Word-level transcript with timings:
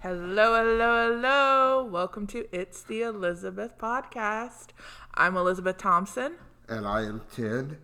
Hello, 0.00 0.54
hello, 0.54 1.10
hello. 1.12 1.84
Welcome 1.84 2.26
to 2.28 2.46
It's 2.52 2.82
the 2.82 3.02
Elizabeth 3.02 3.76
Podcast. 3.78 4.68
I'm 5.14 5.36
Elizabeth 5.36 5.76
Thompson, 5.78 6.34
And 6.68 6.86
I 6.86 7.02
am 7.02 7.22
Ken. 7.34 7.78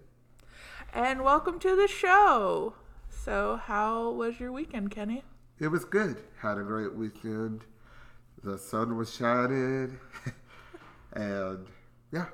and 0.93 1.25
welcome 1.25 1.59
to 1.61 1.75
the 1.75 1.89
show. 1.89 2.75
So, 3.11 3.57
how 3.65 4.11
was 4.11 4.39
your 4.39 4.53
weekend, 4.53 4.91
Kenny? 4.91 5.25
It 5.59 5.69
was 5.69 5.85
good. 5.85 6.19
Had 6.41 6.59
a 6.59 6.63
great 6.63 6.95
weekend. 6.95 7.65
The 8.43 8.59
sun 8.59 8.97
was 8.97 9.13
shining. 9.13 9.99
and 11.13 11.67
yeah, 12.13 12.27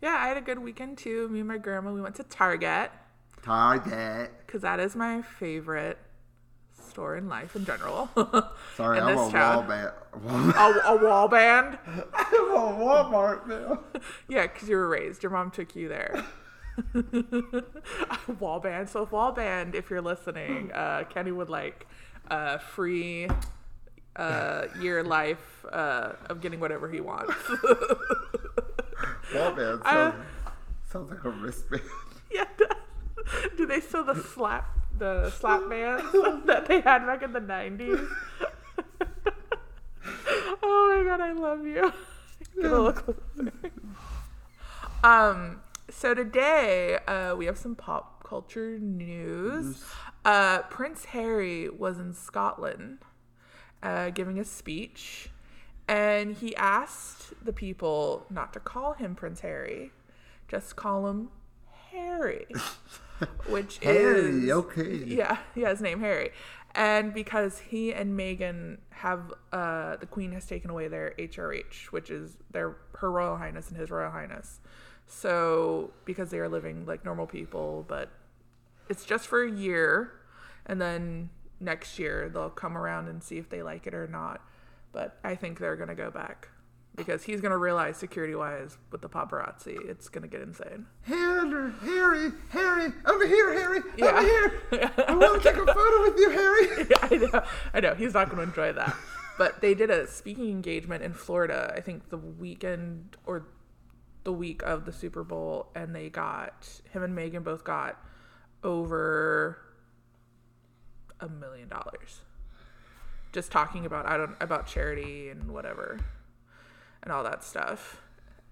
Yeah, 0.00 0.16
I 0.18 0.28
had 0.28 0.36
a 0.36 0.42
good 0.42 0.58
weekend 0.60 0.98
too. 0.98 1.28
Me 1.28 1.40
and 1.40 1.48
my 1.48 1.58
grandma, 1.58 1.92
we 1.92 2.00
went 2.00 2.14
to 2.16 2.22
Target 2.24 2.90
Target. 3.42 4.30
because 4.46 4.62
that 4.62 4.80
is 4.80 4.96
my 4.96 5.22
favorite 5.22 5.98
store 6.98 7.16
in 7.16 7.28
life 7.28 7.54
in 7.54 7.64
general. 7.64 8.08
Sorry, 8.76 8.98
In 8.98 9.04
I'm 9.04 9.16
a 9.16 9.30
town. 9.30 9.68
Walmart. 9.68 10.82
a, 10.84 10.88
a 10.88 10.96
wall 11.04 11.28
band? 11.28 11.78
I'm 11.86 12.50
a 12.50 12.74
Walmart 12.76 13.46
now. 13.46 13.80
Yeah, 14.28 14.48
because 14.48 14.68
you 14.68 14.74
were 14.74 14.88
raised. 14.88 15.22
Your 15.22 15.30
mom 15.30 15.52
took 15.52 15.76
you 15.76 15.88
there. 15.88 16.24
wall 18.40 18.58
band. 18.58 18.88
So, 18.88 19.06
wall 19.12 19.30
band, 19.30 19.76
if 19.76 19.90
you're 19.90 20.00
listening, 20.02 20.72
uh, 20.72 21.04
Kenny 21.08 21.30
would 21.30 21.48
like 21.48 21.86
uh, 22.32 22.58
free 22.58 23.28
uh, 24.16 24.64
year 24.80 25.04
life 25.04 25.64
uh, 25.72 26.14
of 26.28 26.40
getting 26.40 26.58
whatever 26.58 26.90
he 26.90 27.00
wants. 27.00 27.32
Walmart 29.32 29.82
I- 29.84 29.92
sounds, 29.94 30.14
sounds 30.90 31.10
like 31.10 31.24
a 31.24 31.30
wristband. 31.30 31.82
yeah. 32.32 32.44
Does. 32.56 32.68
Do 33.56 33.66
they 33.66 33.80
still 33.80 34.02
the 34.04 34.14
slap 34.16 34.77
the 34.98 35.30
slap 35.30 35.68
bands 35.68 36.04
that 36.46 36.66
they 36.66 36.80
had 36.80 37.06
back 37.06 37.22
in 37.22 37.32
the 37.32 37.40
nineties? 37.40 37.98
oh 40.62 40.94
my 40.96 41.04
god, 41.04 41.20
I 41.20 41.32
love 41.32 41.66
you. 41.66 41.92
Get 42.60 42.72
a 42.72 42.82
look 42.82 42.96
closer. 42.96 43.52
Um. 45.02 45.60
So 45.90 46.12
today, 46.12 46.98
uh, 47.06 47.34
we 47.34 47.46
have 47.46 47.56
some 47.56 47.74
pop 47.74 48.22
culture 48.22 48.78
news. 48.78 49.82
Uh, 50.24 50.62
Prince 50.62 51.06
Harry 51.06 51.70
was 51.70 51.98
in 51.98 52.12
Scotland, 52.12 52.98
uh, 53.82 54.10
giving 54.10 54.38
a 54.38 54.44
speech, 54.44 55.30
and 55.88 56.36
he 56.36 56.54
asked 56.56 57.32
the 57.42 57.52
people 57.52 58.26
not 58.28 58.52
to 58.52 58.60
call 58.60 58.92
him 58.92 59.14
Prince 59.14 59.40
Harry, 59.40 59.92
just 60.46 60.76
call 60.76 61.06
him 61.08 61.30
Harry, 61.90 62.46
which 63.48 63.78
is 63.82 64.50
okay. 64.50 65.02
yeah, 65.04 65.38
yeah, 65.54 65.70
his 65.70 65.80
name 65.80 66.00
Harry. 66.00 66.30
And 66.74 67.12
because 67.12 67.58
he 67.58 67.92
and 67.92 68.18
Meghan 68.18 68.78
have 68.90 69.32
uh 69.52 69.96
the 69.96 70.06
Queen 70.06 70.32
has 70.32 70.46
taken 70.46 70.70
away 70.70 70.88
their 70.88 71.14
HRH, 71.18 71.86
which 71.86 72.10
is 72.10 72.36
their 72.50 72.76
her 72.96 73.10
Royal 73.10 73.36
Highness 73.36 73.68
and 73.68 73.76
His 73.76 73.90
Royal 73.90 74.10
Highness. 74.10 74.60
So 75.06 75.90
because 76.04 76.30
they 76.30 76.38
are 76.38 76.48
living 76.48 76.84
like 76.86 77.04
normal 77.04 77.26
people, 77.26 77.84
but 77.88 78.10
it's 78.88 79.04
just 79.04 79.26
for 79.26 79.42
a 79.42 79.50
year 79.50 80.12
and 80.66 80.80
then 80.80 81.30
next 81.60 81.98
year 81.98 82.28
they'll 82.28 82.50
come 82.50 82.76
around 82.76 83.08
and 83.08 83.22
see 83.22 83.38
if 83.38 83.48
they 83.48 83.62
like 83.62 83.86
it 83.86 83.94
or 83.94 84.06
not. 84.06 84.42
But 84.92 85.18
I 85.24 85.34
think 85.34 85.58
they're 85.58 85.76
gonna 85.76 85.94
go 85.94 86.10
back. 86.10 86.48
Because 86.98 87.22
he's 87.22 87.40
gonna 87.40 87.56
realize 87.56 87.96
security 87.96 88.34
wise 88.34 88.76
with 88.90 89.00
the 89.00 89.08
paparazzi, 89.08 89.78
it's 89.88 90.08
gonna 90.08 90.28
get 90.28 90.42
insane. 90.42 90.84
Harry, 91.02 91.72
Harry, 91.80 92.32
Harry, 92.50 92.92
over 93.06 93.26
here, 93.26 93.52
Harry, 93.54 93.80
Yeah. 93.96 94.06
over 94.08 94.20
here. 94.20 94.52
I 95.08 95.14
want 95.14 95.42
to 95.42 95.48
take 95.52 95.56
a 95.62 95.66
photo 95.66 96.02
with 96.02 96.18
you, 96.18 96.30
Harry. 96.30 96.86
I 97.02 97.16
know, 97.32 97.42
I 97.74 97.80
know. 97.80 97.94
He's 97.94 98.12
not 98.14 98.26
going 98.28 98.36
to 98.38 98.42
enjoy 98.42 98.72
that. 98.74 98.94
But 99.38 99.60
they 99.60 99.72
did 99.74 99.88
a 99.90 100.06
speaking 100.08 100.50
engagement 100.50 101.02
in 101.04 101.14
Florida. 101.14 101.72
I 101.76 101.80
think 101.80 102.10
the 102.10 102.18
weekend 102.18 103.16
or 103.24 103.46
the 104.24 104.32
week 104.32 104.62
of 104.62 104.84
the 104.84 104.92
Super 104.92 105.22
Bowl, 105.24 105.68
and 105.76 105.94
they 105.94 106.08
got 106.10 106.68
him 106.90 107.02
and 107.04 107.16
Meghan 107.16 107.44
both 107.44 107.62
got 107.64 107.96
over 108.64 109.58
a 111.20 111.28
million 111.28 111.68
dollars. 111.68 112.22
Just 113.32 113.52
talking 113.52 113.86
about 113.86 114.06
I 114.06 114.16
don't 114.16 114.36
about 114.40 114.66
charity 114.66 115.28
and 115.30 115.50
whatever, 115.50 116.00
and 117.02 117.12
all 117.12 117.22
that 117.24 117.44
stuff. 117.44 118.00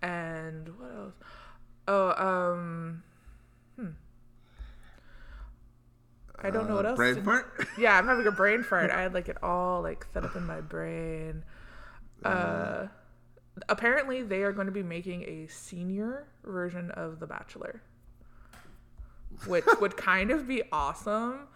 And 0.03 0.69
what 0.79 0.91
else? 0.97 1.15
Oh, 1.89 2.11
um, 2.23 3.03
hmm. 3.77 3.87
I 6.39 6.51
don't 6.51 6.69
know 6.69 6.77
what 6.77 6.87
Uh, 6.87 6.91
else. 6.91 6.97
Brain 6.97 7.15
to- 7.17 7.23
fart? 7.23 7.67
yeah, 7.79 7.97
I'm 7.99 8.07
having 8.07 8.27
a 8.27 8.31
brain 8.33 8.63
fart. 8.63 8.91
I 8.91 9.03
had 9.03 9.15
like 9.15 9.29
it 9.29 9.43
all 9.43 9.83
like 9.83 10.07
set 10.13 10.25
up 10.25 10.37
in 10.37 10.45
my 10.45 10.61
brain. 10.61 11.45
Uh, 12.25 12.87
apparently, 13.69 14.23
they 14.23 14.43
are 14.43 14.53
going 14.53 14.67
to 14.67 14.73
be 14.73 14.83
making 14.83 15.23
a 15.25 15.47
senior 15.49 16.27
version 16.45 16.91
of 16.93 17.21
The 17.21 17.27
Bachelor, 17.27 17.83
which 19.47 19.65
would 19.81 19.97
kind 19.99 20.31
of 20.31 20.47
be 20.49 20.63
awesome. 20.73 21.49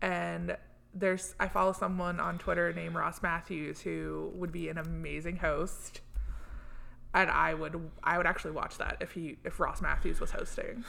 And 0.00 0.56
there's, 0.94 1.34
I 1.40 1.48
follow 1.48 1.72
someone 1.72 2.20
on 2.20 2.38
Twitter 2.38 2.72
named 2.72 2.94
Ross 2.94 3.22
Mathews 3.22 3.80
who 3.80 4.30
would 4.34 4.52
be 4.52 4.68
an 4.68 4.78
amazing 4.78 5.36
host. 5.36 6.00
And 7.14 7.30
I 7.30 7.52
would, 7.54 7.90
I 8.02 8.16
would 8.16 8.26
actually 8.26 8.52
watch 8.52 8.78
that 8.78 8.96
if 9.00 9.12
he, 9.12 9.36
if 9.44 9.60
Ross 9.60 9.82
Mathews 9.82 10.18
was 10.20 10.30
hosting. 10.30 10.84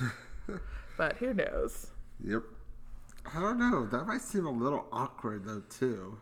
but 0.97 1.17
who 1.17 1.33
knows? 1.33 1.87
Yep. 2.25 2.43
I 3.35 3.39
don't 3.39 3.57
know. 3.59 3.85
That 3.85 4.05
might 4.07 4.21
seem 4.21 4.45
a 4.45 4.51
little 4.51 4.85
awkward 4.91 5.45
though 5.45 5.63
too. 5.69 6.17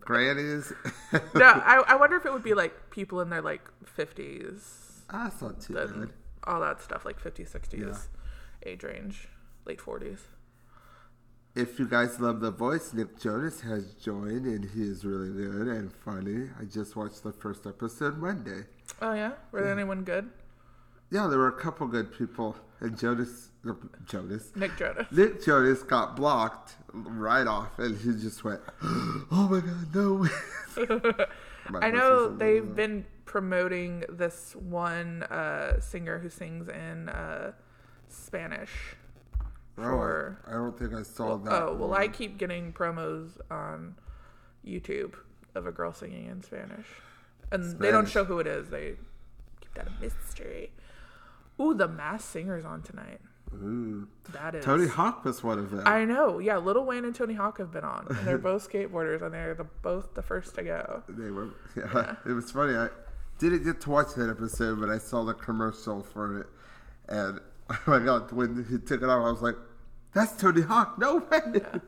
Grannies. 0.00 0.72
no, 1.34 1.44
I, 1.46 1.82
I 1.88 1.96
wonder 1.96 2.16
if 2.16 2.26
it 2.26 2.32
would 2.32 2.42
be 2.42 2.54
like 2.54 2.90
people 2.90 3.20
in 3.20 3.30
their 3.30 3.40
like 3.42 3.62
50s, 3.98 4.60
ah, 5.10 5.24
That's 5.30 5.40
not 5.42 5.60
too 5.60 5.76
and 5.78 6.00
bad. 6.06 6.10
all 6.44 6.60
that 6.60 6.82
stuff, 6.82 7.04
like 7.06 7.18
50s, 7.20 7.50
60s 7.50 7.80
Yeah. 7.80 8.70
age 8.70 8.82
range, 8.82 9.28
late 9.64 9.78
40s. 9.78 10.18
If 11.54 11.78
you 11.78 11.88
guys 11.88 12.20
love 12.20 12.40
the 12.40 12.50
voice, 12.50 12.92
Nick 12.92 13.18
Jonas 13.18 13.62
has 13.62 13.94
joined 13.94 14.44
and 14.46 14.64
he 14.70 14.82
is 14.82 15.04
really 15.04 15.30
good 15.32 15.66
and 15.68 15.92
funny. 15.92 16.50
I 16.60 16.64
just 16.64 16.94
watched 16.94 17.22
the 17.22 17.32
first 17.32 17.66
episode 17.66 18.18
Monday. 18.18 18.64
Oh, 19.00 19.12
yeah? 19.12 19.32
Were 19.52 19.62
there 19.62 19.72
anyone 19.72 20.02
good? 20.02 20.28
Yeah, 21.10 21.26
there 21.26 21.38
were 21.38 21.48
a 21.48 21.60
couple 21.60 21.86
good 21.86 22.12
people. 22.12 22.56
And 22.80 22.96
Jonas, 22.98 23.48
Jonas, 24.06 24.54
Nick 24.54 24.76
Jonas. 24.76 25.06
Nick 25.10 25.44
Jonas 25.44 25.82
got 25.82 26.14
blocked 26.14 26.76
right 26.92 27.46
off, 27.46 27.78
and 27.78 27.96
he 27.98 28.12
just 28.12 28.44
went, 28.44 28.60
"Oh 28.82 29.48
my 29.50 29.60
god, 29.60 29.94
no!" 29.94 31.26
I 31.80 31.90
know 31.90 32.28
they've 32.36 32.74
been 32.76 33.04
promoting 33.24 34.04
this 34.08 34.54
one 34.54 35.24
uh, 35.24 35.80
singer 35.80 36.18
who 36.20 36.28
sings 36.28 36.68
in 36.68 37.08
uh, 37.08 37.50
Spanish. 38.08 38.70
Oh, 39.76 39.82
for- 39.82 40.38
I 40.46 40.52
don't 40.52 40.78
think 40.78 40.94
I 40.94 41.02
saw 41.02 41.36
that. 41.38 41.52
Oh, 41.52 41.74
well, 41.74 41.88
one. 41.88 42.00
I 42.00 42.06
keep 42.08 42.38
getting 42.38 42.72
promos 42.72 43.38
on 43.50 43.96
YouTube 44.64 45.14
of 45.56 45.66
a 45.66 45.72
girl 45.72 45.92
singing 45.92 46.26
in 46.26 46.42
Spanish. 46.42 46.86
And 47.50 47.78
they 47.78 47.90
don't 47.90 48.08
show 48.08 48.24
who 48.24 48.38
it 48.38 48.46
is, 48.46 48.68
they 48.68 48.94
keep 49.60 49.74
that 49.74 49.88
a 49.88 50.00
mystery. 50.00 50.72
Ooh, 51.60 51.74
the 51.74 51.88
Masked 51.88 52.30
Singer's 52.30 52.64
on 52.64 52.82
tonight. 52.82 53.20
Ooh. 53.54 54.06
That 54.32 54.54
is. 54.54 54.64
Tony 54.64 54.86
Hawk 54.86 55.24
was 55.24 55.42
one 55.42 55.58
of 55.58 55.70
them. 55.70 55.82
I 55.86 56.04
know. 56.04 56.38
Yeah, 56.38 56.58
Little 56.58 56.84
Wayne 56.84 57.04
and 57.04 57.14
Tony 57.14 57.34
Hawk 57.34 57.58
have 57.58 57.72
been 57.72 57.84
on. 57.84 58.06
And 58.10 58.26
they're 58.26 58.38
both 58.38 58.68
skateboarders, 58.70 59.22
and 59.22 59.32
they're 59.32 59.54
the, 59.54 59.64
both 59.64 60.14
the 60.14 60.22
first 60.22 60.54
to 60.56 60.62
go. 60.62 61.02
They 61.08 61.30
were. 61.30 61.48
Yeah, 61.76 62.16
it 62.26 62.32
was 62.32 62.50
funny. 62.50 62.76
I 62.76 62.88
didn't 63.38 63.64
get 63.64 63.80
to 63.82 63.90
watch 63.90 64.14
that 64.16 64.28
episode, 64.28 64.80
but 64.80 64.90
I 64.90 64.98
saw 64.98 65.24
the 65.24 65.34
commercial 65.34 66.02
for 66.02 66.40
it, 66.40 66.46
and 67.08 67.40
oh 67.70 67.78
my 67.86 68.00
god, 68.00 68.32
when 68.32 68.66
he 68.68 68.78
took 68.78 69.02
it 69.02 69.08
off, 69.08 69.24
I 69.24 69.30
was 69.30 69.42
like, 69.42 69.54
"That's 70.12 70.32
Tony 70.40 70.62
Hawk! 70.62 70.98
No 70.98 71.16
way!" 71.30 71.60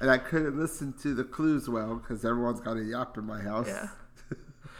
And 0.00 0.10
I 0.10 0.18
couldn't 0.18 0.58
listen 0.58 0.92
to 1.02 1.14
the 1.14 1.22
clues 1.22 1.68
well 1.68 1.94
because 1.94 2.24
everyone's 2.24 2.60
got 2.60 2.76
a 2.76 2.82
yap 2.82 3.16
in 3.16 3.24
my 3.24 3.40
house. 3.40 3.68
Yeah. 3.68 3.88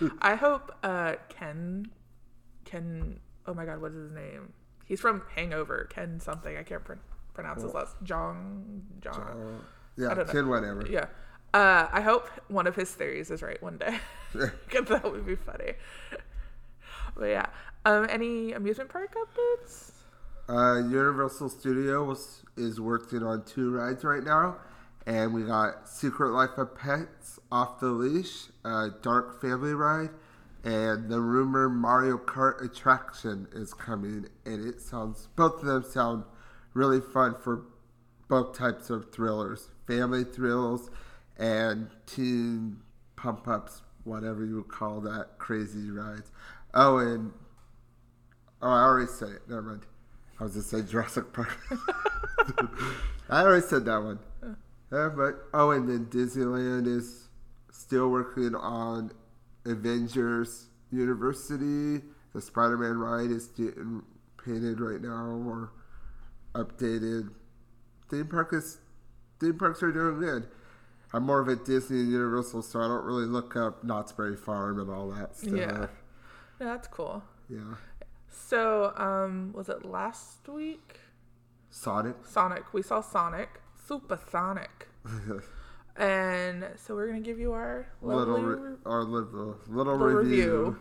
I 0.21 0.35
hope 0.35 0.75
uh, 0.83 1.15
Ken, 1.29 1.91
Ken, 2.65 3.21
oh 3.47 3.55
my 3.55 3.65
god, 3.65 3.81
what 3.81 3.93
is 3.93 3.97
his 3.97 4.13
name? 4.13 4.53
He's 4.85 5.01
from 5.01 5.23
Hangover. 5.35 5.89
Ken 5.91 6.21
something. 6.21 6.57
I 6.57 6.63
can't 6.63 6.85
pr- 6.85 6.95
pronounce 7.33 7.63
his 7.63 7.73
last. 7.73 7.97
Jeong. 8.05 8.81
Jeong. 9.01 9.61
Yeah, 9.97 10.25
kid, 10.31 10.47
whatever. 10.47 10.87
Yeah. 10.89 11.07
Uh, 11.55 11.89
I 11.93 12.01
hope 12.01 12.29
one 12.49 12.67
of 12.67 12.75
his 12.75 12.91
theories 12.91 13.31
is 13.31 13.41
right 13.41 13.63
one 13.63 13.79
day. 13.79 13.99
Because 14.33 14.85
that 14.89 15.11
would 15.11 15.25
be 15.25 15.37
funny. 15.37 15.75
But 17.17 17.27
yeah. 17.27 17.47
Um, 17.85 18.07
any 18.11 18.53
amusement 18.53 18.91
park 18.91 19.15
updates? 19.15 19.93
Uh, 20.49 20.79
Universal 20.89 21.49
Studios 21.49 22.43
is 22.57 22.81
working 22.81 23.23
on 23.23 23.45
two 23.45 23.71
rides 23.71 24.05
right 24.05 24.23
now, 24.23 24.57
and 25.07 25.33
we 25.33 25.43
got 25.43 25.89
Secret 25.89 26.31
Life 26.31 26.59
of 26.59 26.75
Pets 26.75 27.39
off 27.55 27.79
the 27.79 27.87
leash, 27.87 28.47
uh, 28.65 28.89
Dark 29.01 29.41
Family 29.41 29.75
Ride, 29.75 30.11
and 30.65 31.09
the 31.09 31.21
rumor 31.21 31.69
Mario 31.69 32.19
Kart 32.19 32.61
attraction 32.65 33.47
is 33.53 33.73
coming, 33.73 34.27
and 34.45 34.67
it 34.67 34.81
sounds 34.81 35.29
both 35.37 35.61
of 35.61 35.67
them 35.67 35.85
sound 35.85 36.25
really 36.73 37.01
fun 37.01 37.37
for 37.41 37.63
both 38.27 38.59
types 38.59 38.91
of 38.91 39.13
thrillers, 39.13 39.69
family 39.87 40.25
thrills 40.25 40.91
and 41.39 41.91
teen 42.07 42.79
pump 43.15 43.47
ups, 43.47 43.83
whatever 44.03 44.45
you 44.45 44.57
would 44.57 44.69
call 44.69 45.01
that, 45.03 45.39
crazy 45.39 45.93
rides. 45.93 46.33
Oh, 46.75 46.99
and 46.99 47.33
oh, 48.63 48.69
I 48.69 48.83
already 48.83 49.07
said 49.07 49.29
it. 49.29 49.43
Never 49.49 49.63
mind. 49.63 49.87
I 50.41 50.43
was 50.43 50.55
just 50.55 50.71
saying 50.71 50.89
Jurassic 50.89 51.33
Park. 51.33 51.57
I 53.31 53.43
already 53.43 53.65
said 53.65 53.85
that 53.85 54.03
one. 54.03 54.19
Yeah, 54.91 55.11
but 55.15 55.37
oh, 55.55 55.71
and 55.71 55.89
then 55.89 56.07
Disneyland 56.07 56.89
is 56.89 57.24
still 57.75 58.09
working 58.09 58.55
on 58.55 59.11
Avengers 59.67 60.67
University. 60.91 62.05
The 62.35 62.41
Spider-Man 62.41 62.99
ride 62.99 63.31
is 63.31 63.49
getting 63.49 64.03
painted 64.43 64.81
right 64.81 65.01
now 65.01 65.43
or 65.47 65.73
updated. 66.55 67.31
Theme 68.11 68.27
park 68.27 68.53
is 68.53 68.79
theme 69.41 69.59
parks 69.59 69.83
are 69.83 69.93
doing 69.93 70.21
good. 70.21 70.49
I'm 71.13 71.25
more 71.25 71.41
of 71.41 71.49
a 71.49 71.57
Disney 71.57 72.01
and 72.01 72.11
Universal, 72.11 72.63
so 72.63 72.81
I 72.81 72.89
don't 72.89 73.05
really 73.05 73.27
look 73.27 73.57
up 73.57 73.85
Knott's 73.85 74.13
Berry 74.13 74.37
Farm 74.37 74.81
and 74.81 74.91
all 74.91 75.11
that 75.11 75.37
stuff. 75.37 75.53
Yeah. 75.53 75.87
Yeah, 76.61 76.67
that's 76.67 76.89
cool. 76.89 77.23
Yeah. 77.49 77.75
So, 78.29 78.93
um, 78.97 79.53
was 79.55 79.69
it 79.69 79.85
last 79.85 80.49
week? 80.49 80.99
Sonic. 81.71 82.17
Sonic. 82.25 82.73
We 82.73 82.83
saw 82.83 83.01
Sonic. 83.01 83.49
Supersonic. 83.87 84.89
and 85.97 86.67
so 86.77 86.95
we're 86.95 87.07
gonna 87.07 87.21
give 87.21 87.39
you 87.39 87.53
our 87.53 87.87
little, 88.03 88.39
re- 88.43 88.77
our 88.85 89.05
little, 89.05 89.57
little, 89.69 89.97
little 89.97 89.97
review. 89.97 90.29
review 90.31 90.79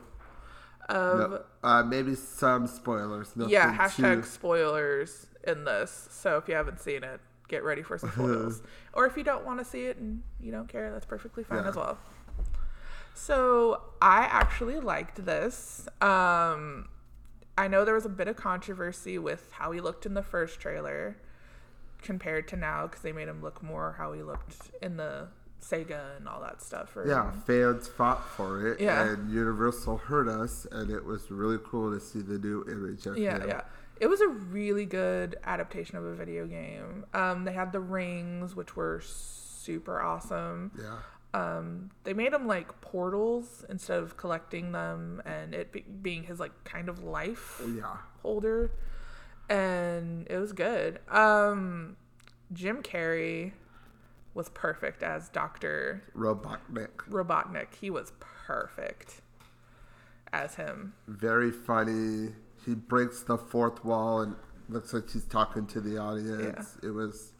of 0.90 1.32
No, 1.32 1.42
uh, 1.64 1.84
maybe 1.84 2.16
some 2.16 2.68
spoilers. 2.68 3.32
Yeah 3.36 3.76
hashtag 3.78 4.24
too- 4.24 4.28
spoilers 4.28 5.28
in 5.46 5.66
this. 5.66 6.08
So 6.12 6.38
if 6.38 6.48
you 6.48 6.56
haven't 6.56 6.80
seen 6.82 7.04
it, 7.04 7.20
get 7.48 7.64
ready 7.64 7.82
for 7.84 7.98
some 7.98 8.12
spoilers. 8.12 8.62
or 8.94 9.06
if 9.06 9.16
you 9.18 9.24
don't 9.24 9.46
want 9.46 9.60
to 9.60 9.66
see 9.66 9.86
it 9.86 9.98
and 9.98 10.24
you 10.42 10.52
don't 10.52 10.68
care, 10.68 10.92
that's 10.92 11.06
perfectly 11.06 11.44
fine 11.44 11.64
Yeah. 11.64 11.70
as 11.70 11.76
well. 11.76 11.98
So 13.14 13.82
I 14.02 14.22
actually 14.30 14.80
liked 14.80 15.24
this. 15.26 15.88
Um, 16.02 16.90
I 17.58 17.68
know 17.68 17.86
there 17.86 17.94
was 17.94 18.06
a 18.06 18.10
bit 18.10 18.28
of 18.28 18.36
controversy 18.36 19.18
with 19.20 19.52
how 19.52 19.72
he 19.72 19.80
looked 19.80 20.06
in 20.06 20.16
the 20.16 20.24
first 20.24 20.60
trailer 20.60 21.18
compared 22.04 22.48
to 22.50 22.56
now 22.56 22.88
because 22.88 23.02
they 23.02 23.12
made 23.12 23.28
him 23.28 23.42
look 23.42 23.64
more 23.64 23.96
how 23.98 24.14
he 24.14 24.22
looked 24.22 24.56
in 24.82 24.98
the 24.98 25.28
Sega 25.62 26.18
and 26.18 26.28
all 26.28 26.42
that 26.42 26.62
stuff. 26.62 26.96
Yeah, 27.06 27.32
fans 27.48 27.88
fought 27.88 28.28
for 28.32 28.68
it, 28.68 28.82
Yeah. 28.82 29.04
and 29.04 29.32
Universal 29.32 29.98
heard 29.98 30.28
us, 30.28 30.68
and 30.72 30.92
it 30.92 31.04
was 31.06 31.32
really 31.32 31.58
cool 31.66 31.92
to 31.94 32.00
see 32.00 32.20
the 32.22 32.38
new 32.38 32.66
image 32.70 33.06
of 33.06 33.18
Yeah, 33.18 33.40
him. 33.40 33.48
yeah. 33.48 33.62
It 34.00 34.08
was 34.08 34.20
a 34.20 34.28
really 34.28 34.86
good 34.86 35.38
adaptation 35.46 35.98
of 35.98 36.04
a 36.04 36.14
video 36.14 36.46
game. 36.48 37.06
Um, 37.14 37.46
they 37.46 37.54
had 37.54 37.72
the 37.72 37.80
rings, 37.80 38.56
which 38.56 38.76
were 38.76 39.00
super 39.02 40.02
awesome. 40.02 40.72
Yeah. 40.78 40.98
Um, 41.36 41.90
they 42.04 42.14
made 42.14 42.34
them 42.34 42.46
like 42.46 42.82
portals 42.82 43.64
instead 43.70 44.00
of 44.04 44.18
collecting 44.18 44.72
them, 44.74 45.22
and 45.26 45.54
it 45.56 45.72
be- 45.72 45.86
being 46.02 46.24
his 46.24 46.40
like 46.40 46.52
kind 46.66 46.90
of 46.90 47.04
life 47.04 47.62
Yeah. 47.66 47.98
holder, 48.22 48.72
and 49.50 50.28
it 50.30 50.38
was 50.38 50.54
good. 50.54 51.00
Um, 51.10 51.98
Jim 52.52 52.82
Carrey 52.82 53.54
was 54.34 54.50
perfect 54.50 55.04
as 55.04 55.30
Doctor 55.30 56.04
Robotnik. 56.16 57.08
Robotnik. 57.10 57.76
He 57.80 57.90
was 57.90 58.14
perfect 58.20 59.22
as 60.32 60.56
him. 60.56 60.94
Very 61.08 61.52
funny. 61.52 62.34
He 62.66 62.76
breaks 62.76 63.22
the 63.24 63.38
fourth 63.38 63.84
wall 63.84 64.22
and 64.22 64.36
looks 64.70 64.94
like 64.94 65.10
he's 65.10 65.26
talking 65.26 65.68
to 65.68 65.82
the 65.82 65.98
audience. 65.98 66.78
It 66.82 66.92
was 66.92 67.34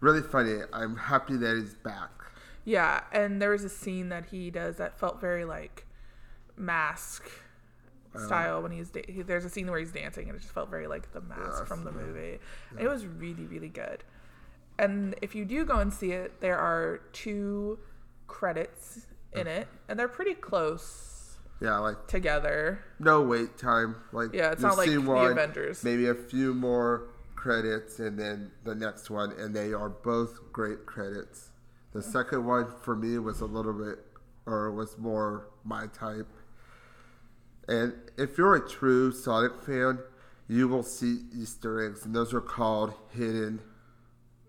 really 0.00 0.22
funny. 0.22 0.60
I'm 0.72 0.96
happy 0.96 1.36
that 1.36 1.56
he's 1.56 1.74
back. 1.74 2.10
Yeah, 2.64 3.04
and 3.12 3.40
there 3.40 3.50
was 3.50 3.64
a 3.64 3.68
scene 3.68 4.08
that 4.08 4.26
he 4.26 4.50
does 4.50 4.76
that 4.76 4.98
felt 4.98 5.20
very 5.20 5.44
like 5.44 5.86
mask 6.56 7.30
Uh-huh. 8.16 8.26
style 8.26 8.62
when 8.62 8.72
he's 8.72 8.90
da- 8.90 9.04
he, 9.06 9.22
there's 9.22 9.44
a 9.44 9.50
scene 9.50 9.70
where 9.70 9.78
he's 9.78 9.92
dancing 9.92 10.28
and 10.28 10.36
it 10.36 10.40
just 10.40 10.52
felt 10.52 10.70
very 10.70 10.86
like 10.86 11.12
the 11.12 11.20
mask 11.20 11.66
from 11.66 11.84
the 11.84 11.92
yeah. 11.92 11.96
movie. 11.98 12.38
And 12.70 12.80
it 12.80 12.88
was 12.88 13.06
really 13.06 13.46
really 13.46 13.68
good. 13.68 14.04
And 14.78 15.14
if 15.22 15.34
you 15.34 15.44
do 15.44 15.64
go 15.64 15.76
and 15.78 15.92
see 15.92 16.12
it, 16.12 16.40
there 16.40 16.58
are 16.58 17.00
two 17.12 17.78
credits 18.26 19.06
in 19.32 19.46
it, 19.46 19.68
and 19.88 19.98
they're 19.98 20.08
pretty 20.08 20.34
close 20.34 21.36
Yeah, 21.60 21.78
like 21.78 22.06
together. 22.06 22.84
no 22.98 23.22
wait 23.22 23.58
time. 23.58 23.96
Like 24.12 24.32
Yeah, 24.32 24.52
it's 24.52 24.62
not 24.62 24.76
like 24.76 24.88
see 24.88 24.94
the 24.94 25.00
one, 25.00 25.32
Avengers. 25.32 25.82
Maybe 25.84 26.08
a 26.08 26.14
few 26.14 26.54
more 26.54 27.08
credits, 27.34 28.00
and 28.00 28.18
then 28.18 28.50
the 28.64 28.74
next 28.74 29.10
one, 29.10 29.32
and 29.32 29.54
they 29.54 29.72
are 29.72 29.88
both 29.88 30.52
great 30.52 30.84
credits. 30.86 31.50
The 31.92 32.00
mm. 32.00 32.12
second 32.12 32.44
one 32.44 32.66
for 32.82 32.96
me 32.96 33.18
was 33.18 33.40
a 33.40 33.46
little 33.46 33.72
bit, 33.72 33.98
or 34.46 34.70
was 34.72 34.98
more 34.98 35.48
my 35.64 35.86
type. 35.88 36.28
And 37.68 37.94
if 38.16 38.38
you're 38.38 38.54
a 38.54 38.68
true 38.68 39.12
Sonic 39.12 39.62
fan, 39.62 39.98
you 40.48 40.68
will 40.68 40.82
see 40.84 41.20
Easter 41.34 41.84
eggs, 41.84 42.04
and 42.04 42.14
those 42.14 42.32
are 42.32 42.40
called 42.40 42.94
hidden 43.10 43.60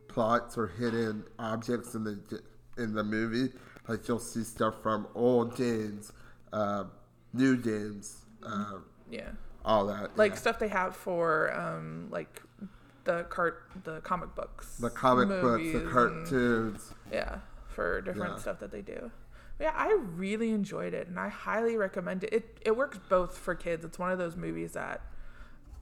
plots 0.07 0.57
or 0.57 0.67
hidden 0.67 1.23
objects 1.39 1.95
in 1.95 2.03
the 2.03 2.41
in 2.77 2.93
the 2.93 3.03
movie. 3.03 3.51
Like 3.87 4.07
you'll 4.07 4.19
see 4.19 4.43
stuff 4.43 4.75
from 4.83 5.07
old 5.15 5.55
games, 5.55 6.11
uh, 6.53 6.83
new 7.33 7.57
games, 7.57 8.25
uh, 8.45 8.79
Yeah. 9.09 9.29
all 9.65 9.87
that. 9.87 10.15
Like 10.17 10.33
yeah. 10.33 10.37
stuff 10.37 10.59
they 10.59 10.67
have 10.67 10.95
for 10.95 11.51
um 11.53 12.09
like 12.11 12.41
the 13.05 13.23
cart 13.23 13.63
the 13.83 14.01
comic 14.01 14.35
books. 14.35 14.77
the 14.77 14.89
comic 14.89 15.29
books, 15.29 15.63
the 15.63 15.79
and- 15.79 15.89
cartoons. 15.91 16.93
Yeah, 17.11 17.39
for 17.67 18.01
different 18.01 18.33
Yeah. 18.35 18.39
stuff 18.41 18.59
that 18.59 18.71
they 18.71 18.81
do. 18.81 19.09
Yeah, 19.59 19.73
I 19.75 19.97
really 20.15 20.51
enjoyed 20.51 20.93
it, 20.93 21.07
and 21.07 21.19
I 21.19 21.29
highly 21.29 21.77
recommend 21.77 22.23
it. 22.23 22.33
It 22.33 22.57
it 22.61 22.77
works 22.77 22.99
both 23.09 23.37
for 23.37 23.55
kids. 23.55 23.83
It's 23.83 23.97
one 23.97 24.11
of 24.11 24.19
those 24.19 24.35
movies 24.35 24.73
that 24.73 25.01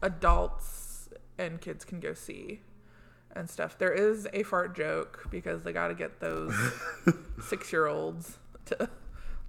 adults 0.01 1.09
and 1.37 1.59
kids 1.59 1.83
can 1.83 1.99
go 1.99 2.13
see 2.13 2.61
and 3.35 3.49
stuff. 3.49 3.77
There 3.77 3.91
is 3.91 4.27
a 4.33 4.43
fart 4.43 4.75
joke 4.75 5.25
because 5.29 5.63
they 5.63 5.73
got 5.73 5.89
to 5.89 5.93
get 5.93 6.21
those 6.21 6.53
six 7.43 7.71
year 7.73 7.87
olds 7.87 8.37
to 8.65 8.89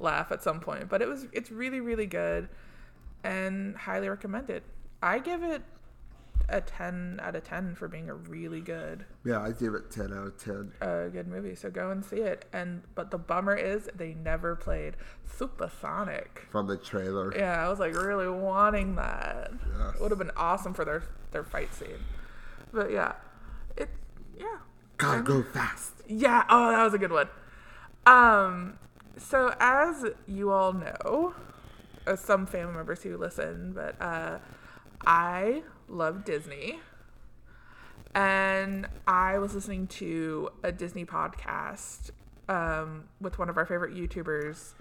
laugh 0.01 0.33
at 0.33 0.43
some 0.43 0.59
point. 0.61 0.89
But 0.89 1.03
it 1.03 1.09
was 1.09 1.27
it's 1.33 1.51
really 1.51 1.81
really 1.81 2.07
good, 2.07 2.49
and 3.23 3.77
highly 3.77 4.09
recommended. 4.09 4.65
I 5.03 5.21
give 5.21 5.43
it 5.45 5.63
a 6.49 6.61
ten 6.61 7.19
out 7.23 7.35
of 7.35 7.43
ten 7.45 7.75
for 7.75 7.89
being 7.89 8.09
a 8.09 8.15
really 8.15 8.61
good 8.61 9.05
Yeah, 9.25 9.41
I 9.41 9.51
give 9.53 9.75
it 9.75 9.91
ten 9.91 10.13
out 10.13 10.27
of 10.29 10.39
ten. 10.39 10.73
a 10.81 11.09
good 11.11 11.27
movie, 11.27 11.55
so 11.57 11.71
go 11.71 11.91
and 11.91 12.05
see 12.05 12.17
it. 12.19 12.45
And 12.53 12.83
but 12.95 13.11
the 13.11 13.19
bummer 13.19 13.55
is 13.57 13.89
they 13.97 14.15
never 14.15 14.55
played 14.57 14.95
Supersonic. 15.37 16.47
From 16.51 16.67
the 16.67 16.77
trailer. 16.77 17.37
Yeah, 17.37 17.65
I 17.65 17.69
was 17.69 17.79
like 17.79 17.95
really 17.95 18.29
wanting 18.29 18.95
that. 18.97 19.51
Yes. 19.79 19.95
It 19.97 20.01
would 20.01 20.11
have 20.11 20.19
been 20.19 20.31
awesome 20.37 20.75
for 20.75 20.85
their 20.85 21.03
their 21.33 21.45
fight 21.45 21.75
scene. 21.75 22.05
But 22.73 22.91
yeah, 22.91 23.13
it 23.77 23.89
yeah 24.39 24.59
Gotta 24.99 25.23
go 25.23 25.43
fast. 25.43 25.93
yeah. 26.07 26.45
Oh, 26.49 26.71
that 26.71 26.83
was 26.85 26.95
a 26.95 26.99
good 26.99 27.13
one. 27.13 27.29
Um, 28.07 28.79
so 29.19 29.53
as 29.59 30.05
you 30.29 30.51
all 30.53 30.73
know, 30.73 31.35
uh, 32.07 32.15
some 32.17 32.47
family 32.47 32.75
members 32.75 33.03
who 33.03 33.17
listen, 33.17 33.73
but 33.75 34.01
uh, 34.01 34.39
I 35.07 35.63
love 35.89 36.25
Disney, 36.25 36.81
and 38.15 38.89
I 39.07 39.39
was 39.39 39.55
listening 39.55 39.87
to 39.89 40.51
a 40.63 40.73
Disney 40.73 41.05
podcast 41.05 42.11
um, 42.49 43.05
with 43.21 43.39
one 43.39 43.49
of 43.49 43.57
our 43.57 43.67
favorite 43.67 43.95
YouTubers 43.95 44.73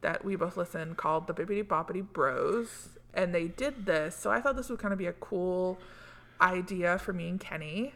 that 0.00 0.24
we 0.24 0.36
both 0.36 0.56
listen 0.56 0.94
called 0.94 1.26
the 1.26 1.34
Bibbidi 1.34 1.64
Boppity 1.64 2.06
Bros, 2.12 2.90
and 3.14 3.34
they 3.34 3.48
did 3.48 3.86
this. 3.86 4.16
So 4.16 4.30
I 4.30 4.40
thought 4.40 4.56
this 4.56 4.70
would 4.70 4.78
kind 4.78 4.92
of 4.92 4.98
be 4.98 5.06
a 5.06 5.12
cool 5.12 5.78
idea 6.40 6.98
for 6.98 7.12
me 7.12 7.28
and 7.28 7.40
Kenny. 7.40 7.94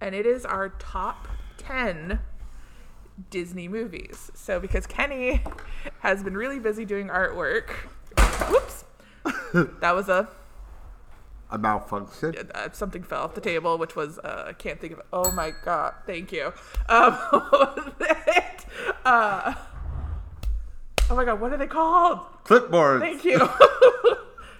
And 0.00 0.14
it 0.14 0.26
is 0.26 0.44
our 0.44 0.70
top 0.70 1.28
10 1.58 2.18
Disney 3.30 3.68
movies. 3.68 4.30
So, 4.34 4.58
because 4.60 4.86
Kenny 4.86 5.42
has 6.00 6.22
been 6.22 6.36
really 6.36 6.58
busy 6.58 6.84
doing 6.84 7.08
artwork, 7.08 7.70
whoops, 8.50 8.84
that 9.80 9.94
was 9.94 10.08
a 10.08 10.28
A 11.54 11.58
malfunction. 11.58 12.34
uh, 12.52 12.68
something 12.72 13.04
fell 13.04 13.22
off 13.22 13.34
the 13.36 13.40
table, 13.40 13.78
which 13.78 13.94
was 13.94 14.18
uh, 14.18 14.46
I 14.48 14.54
can't 14.54 14.80
think 14.80 14.94
of. 14.94 14.98
it. 14.98 15.06
Oh 15.12 15.30
my 15.30 15.52
god, 15.64 15.94
thank 16.04 16.32
you. 16.32 16.52
Um, 16.88 17.12
what 17.30 17.76
was 17.76 17.92
it? 18.00 18.66
Uh, 19.04 19.54
oh 21.10 21.14
my 21.14 21.24
god, 21.24 21.40
what 21.40 21.52
are 21.52 21.56
they 21.56 21.68
called? 21.68 22.18
Clipboard. 22.42 23.02
Thank 23.02 23.24
you. 23.24 23.36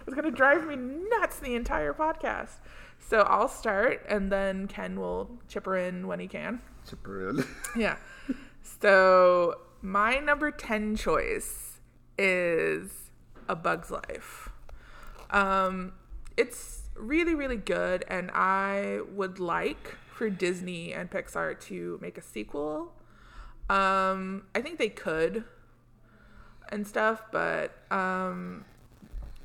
it's 0.06 0.14
gonna 0.14 0.30
drive 0.30 0.68
me 0.68 0.76
nuts 0.76 1.40
the 1.40 1.56
entire 1.56 1.92
podcast. 1.92 2.58
So 3.00 3.22
I'll 3.22 3.48
start, 3.48 4.06
and 4.08 4.30
then 4.30 4.68
Ken 4.68 5.00
will 5.00 5.28
chipper 5.48 5.76
in 5.76 6.06
when 6.06 6.20
he 6.20 6.28
can. 6.28 6.60
Chipper 6.88 7.30
in. 7.30 7.44
Yeah. 7.76 7.96
So 8.80 9.56
my 9.82 10.18
number 10.20 10.52
10 10.52 10.94
choice 10.94 11.80
is 12.16 13.10
A 13.48 13.56
Bug's 13.56 13.90
Life. 13.90 14.50
Um, 15.30 15.92
it's 16.36 16.83
really, 16.94 17.34
really 17.34 17.56
good, 17.56 18.04
and 18.08 18.30
I 18.32 19.00
would 19.12 19.38
like 19.38 19.96
for 20.12 20.30
Disney 20.30 20.92
and 20.92 21.10
Pixar 21.10 21.60
to 21.66 21.98
make 22.00 22.18
a 22.18 22.22
sequel. 22.22 22.92
Um, 23.68 24.44
I 24.54 24.60
think 24.60 24.78
they 24.78 24.88
could 24.88 25.44
and 26.70 26.86
stuff, 26.86 27.22
but 27.32 27.76
um, 27.90 28.64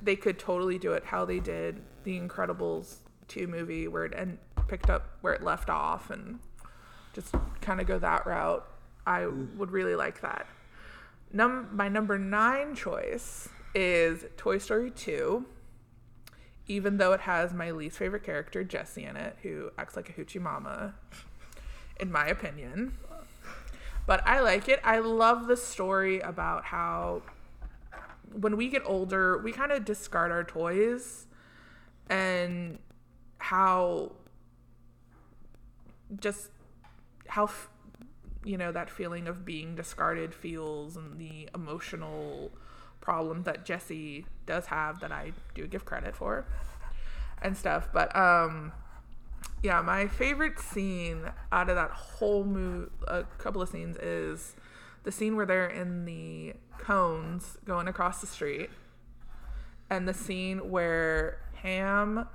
they 0.01 0.15
could 0.15 0.39
totally 0.39 0.77
do 0.77 0.93
it 0.93 1.05
how 1.05 1.25
they 1.25 1.39
did 1.39 1.81
the 2.03 2.19
Incredibles 2.19 2.97
2 3.27 3.47
movie 3.47 3.87
where 3.87 4.05
it 4.05 4.13
and 4.15 4.37
picked 4.67 4.89
up 4.89 5.09
where 5.21 5.33
it 5.33 5.43
left 5.43 5.69
off 5.69 6.09
and 6.09 6.39
just 7.13 7.33
kind 7.61 7.81
of 7.81 7.87
go 7.87 7.99
that 7.99 8.25
route. 8.25 8.65
I 9.05 9.25
would 9.25 9.71
really 9.71 9.95
like 9.95 10.21
that. 10.21 10.47
Num- 11.31 11.69
my 11.71 11.89
number 11.89 12.17
nine 12.17 12.75
choice 12.75 13.49
is 13.73 14.25
Toy 14.37 14.57
Story 14.57 14.91
2, 14.91 15.45
even 16.69 16.97
though 16.97 17.11
it 17.11 17.21
has 17.21 17.51
my 17.51 17.71
least 17.71 17.97
favorite 17.97 18.23
character, 18.23 18.63
Jesse, 18.63 19.03
in 19.03 19.17
it, 19.17 19.35
who 19.41 19.71
acts 19.77 19.95
like 19.95 20.09
a 20.09 20.13
hoochie 20.13 20.39
mama, 20.39 20.93
in 21.99 22.11
my 22.11 22.27
opinion. 22.27 22.93
But 24.05 24.25
I 24.25 24.39
like 24.39 24.69
it. 24.69 24.79
I 24.83 24.99
love 24.99 25.47
the 25.47 25.57
story 25.57 26.19
about 26.19 26.65
how 26.65 27.23
when 28.31 28.55
we 28.55 28.69
get 28.69 28.83
older, 28.85 29.39
we 29.39 29.51
kind 29.51 29.71
of 29.71 29.83
discard 29.83 30.31
our 30.31 30.43
toys 30.43 31.25
and 32.07 32.77
how 33.39 34.11
just 36.19 36.49
how 37.27 37.49
you 38.43 38.57
know 38.57 38.71
that 38.71 38.89
feeling 38.89 39.27
of 39.27 39.45
being 39.45 39.75
discarded 39.75 40.33
feels 40.33 40.97
and 40.97 41.19
the 41.19 41.49
emotional 41.53 42.51
problem 43.09 43.41
that 43.41 43.65
Jesse 43.65 44.23
does 44.45 44.67
have 44.67 44.99
that 44.99 45.11
I 45.11 45.33
do 45.55 45.65
give 45.65 45.83
credit 45.83 46.15
for 46.15 46.45
and 47.41 47.57
stuff 47.57 47.89
but 47.91 48.15
um 48.15 48.71
yeah 49.63 49.81
my 49.81 50.05
favorite 50.05 50.59
scene 50.59 51.23
out 51.51 51.71
of 51.71 51.75
that 51.75 51.89
whole 51.89 52.43
movie 52.43 52.91
a 53.07 53.23
couple 53.39 53.63
of 53.63 53.69
scenes 53.69 53.97
is 53.97 54.55
the 55.05 55.11
scene 55.11 55.35
where 55.35 55.47
they're 55.47 55.65
in 55.65 56.05
the 56.05 56.53
cones 56.77 57.57
going 57.65 57.87
across 57.87 58.21
the 58.21 58.27
street 58.27 58.69
and 59.89 60.07
the 60.07 60.13
scene 60.13 60.69
where 60.69 61.39
Hamm, 61.63 62.27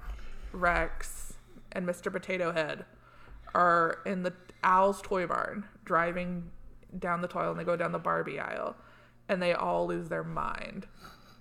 Rex, 0.52 1.34
and 1.70 1.86
Mr. 1.86 2.10
Potato 2.10 2.50
Head 2.50 2.84
are 3.54 3.98
in 4.04 4.24
the 4.24 4.32
Al's 4.64 5.00
toy 5.00 5.24
barn 5.24 5.66
driving 5.84 6.50
down 6.98 7.20
the 7.20 7.28
toilet 7.28 7.52
and 7.52 7.60
they 7.60 7.64
go 7.64 7.76
down 7.76 7.92
the 7.92 7.98
Barbie 8.00 8.40
aisle 8.40 8.74
and 9.28 9.40
they 9.42 9.52
all 9.52 9.86
lose 9.86 10.08
their 10.08 10.24
mind 10.24 10.86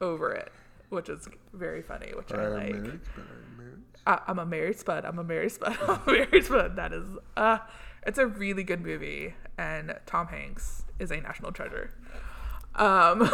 over 0.01 0.31
it, 0.33 0.51
which 0.89 1.09
is 1.09 1.27
very 1.53 1.81
funny, 1.81 2.11
which 2.15 2.31
I 2.31 2.45
I'm 2.45 2.53
like. 2.53 2.73
married. 2.73 2.99
Uh, 4.05 4.17
I'm 4.27 4.39
a 4.39 4.45
married 4.45 4.77
spud. 4.77 5.05
I'm 5.05 5.17
a 5.19 5.23
married 5.23 5.51
spud. 5.51 5.77
I'm 5.87 6.01
a 6.07 6.11
married 6.11 6.45
spud. 6.45 6.75
That 6.75 6.91
is, 6.93 7.05
uh, 7.37 7.59
it's 8.05 8.17
a 8.17 8.27
really 8.27 8.63
good 8.63 8.81
movie, 8.81 9.33
and 9.57 9.95
Tom 10.05 10.27
Hanks 10.27 10.83
is 10.99 11.09
a 11.11 11.21
national 11.21 11.51
treasure. 11.53 11.91
Um, 12.75 13.29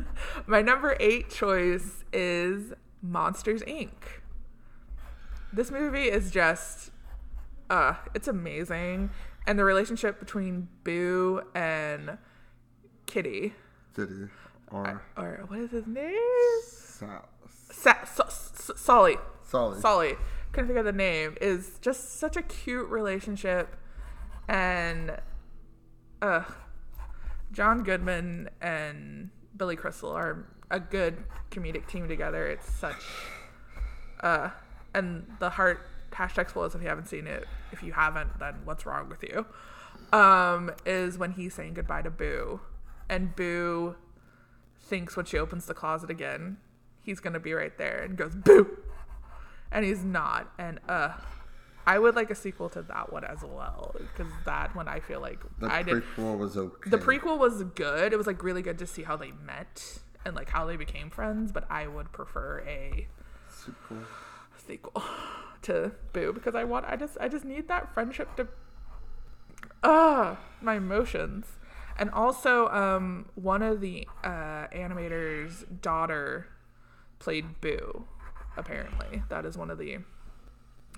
my 0.46 0.62
number 0.62 0.96
eight 0.98 1.30
choice 1.30 2.04
is 2.12 2.72
Monsters 3.02 3.62
Inc. 3.62 3.90
This 5.52 5.70
movie 5.70 6.08
is 6.10 6.30
just, 6.30 6.90
uh, 7.70 7.94
it's 8.14 8.28
amazing, 8.28 9.10
and 9.46 9.58
the 9.58 9.64
relationship 9.64 10.18
between 10.18 10.68
Boo 10.84 11.42
and 11.54 12.18
Kitty, 13.06 13.54
Or 14.70 15.02
or 15.16 15.44
what 15.48 15.60
is 15.60 15.70
his 15.70 15.86
name? 15.86 16.14
Sa- 16.62 17.22
Sa- 17.70 18.04
Sa- 18.04 18.28
Sa- 18.28 18.74
Sulley. 18.74 19.16
Sulley. 19.44 19.80
Sulley, 19.80 20.14
couldn't 20.52 20.68
think 20.68 20.78
of 20.78 20.84
the 20.84 20.92
name, 20.92 21.36
is 21.40 21.78
just 21.80 22.18
such 22.18 22.36
a 22.36 22.42
cute 22.42 22.88
relationship. 22.88 23.76
And 24.48 25.16
uh 26.20 26.44
John 27.52 27.82
Goodman 27.82 28.50
and 28.60 29.30
Billy 29.56 29.76
Crystal 29.76 30.10
are 30.10 30.44
a 30.70 30.78
good 30.80 31.16
comedic 31.50 31.86
team 31.86 32.08
together. 32.08 32.46
It's 32.46 32.70
such 32.70 33.02
uh 34.20 34.50
and 34.94 35.26
the 35.38 35.50
heart 35.50 35.80
hashtag 36.12 36.50
spoilers 36.50 36.74
if 36.74 36.82
you 36.82 36.88
haven't 36.88 37.08
seen 37.08 37.26
it. 37.26 37.46
If 37.72 37.82
you 37.82 37.92
haven't, 37.92 38.38
then 38.38 38.54
what's 38.64 38.84
wrong 38.86 39.08
with 39.08 39.22
you? 39.22 39.46
Um, 40.16 40.72
is 40.86 41.18
when 41.18 41.32
he's 41.32 41.54
saying 41.54 41.74
goodbye 41.74 42.02
to 42.02 42.10
Boo. 42.10 42.60
And 43.08 43.34
Boo 43.34 43.96
thinks 44.80 45.16
when 45.16 45.26
she 45.26 45.38
opens 45.38 45.66
the 45.66 45.74
closet 45.74 46.10
again, 46.10 46.58
he's 47.02 47.20
gonna 47.20 47.40
be 47.40 47.52
right 47.52 47.76
there 47.78 48.02
and 48.02 48.16
goes 48.16 48.34
Boo 48.34 48.78
and 49.70 49.84
he's 49.84 50.04
not. 50.04 50.50
And 50.58 50.78
uh, 50.88 51.12
I 51.86 51.98
would 51.98 52.14
like 52.16 52.30
a 52.30 52.34
sequel 52.34 52.68
to 52.70 52.82
that 52.82 53.12
one 53.12 53.24
as 53.24 53.42
well 53.42 53.94
because 53.98 54.30
that 54.44 54.74
one 54.76 54.88
I 54.88 55.00
feel 55.00 55.20
like 55.20 55.40
The 55.58 55.66
I 55.72 55.82
did. 55.82 56.02
prequel 56.16 56.38
was 56.38 56.56
okay. 56.56 56.90
The 56.90 56.98
prequel 56.98 57.38
was 57.38 57.62
good. 57.74 58.12
It 58.12 58.16
was 58.16 58.26
like 58.26 58.42
really 58.42 58.62
good 58.62 58.78
to 58.78 58.86
see 58.86 59.02
how 59.02 59.16
they 59.16 59.32
met 59.32 59.98
and 60.24 60.34
like 60.34 60.50
how 60.50 60.66
they 60.66 60.76
became 60.76 61.08
friends. 61.10 61.50
But 61.52 61.64
I 61.70 61.86
would 61.86 62.12
prefer 62.12 62.60
a 62.66 63.06
sequel. 63.50 63.98
sequel 64.66 65.02
to 65.62 65.92
Boo 66.12 66.32
because 66.34 66.54
I 66.54 66.64
want. 66.64 66.84
I 66.86 66.96
just. 66.96 67.16
I 67.20 67.28
just 67.28 67.44
need 67.44 67.68
that 67.68 67.92
friendship 67.94 68.36
to. 68.36 68.48
Ah, 69.82 70.38
my 70.60 70.74
emotions. 70.76 71.46
And 71.98 72.10
also, 72.10 72.68
um, 72.68 73.26
one 73.34 73.62
of 73.62 73.80
the 73.80 74.06
uh, 74.22 74.68
animators' 74.68 75.64
daughter 75.82 76.46
played 77.18 77.60
Boo. 77.60 78.04
Apparently, 78.56 79.22
that 79.28 79.44
is 79.44 79.58
one 79.58 79.70
of 79.70 79.78
the 79.78 79.98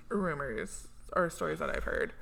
rumors 0.09 0.87
or 1.13 1.29
stories 1.29 1.59
that 1.59 1.75
I've 1.75 1.83
heard. 1.83 2.13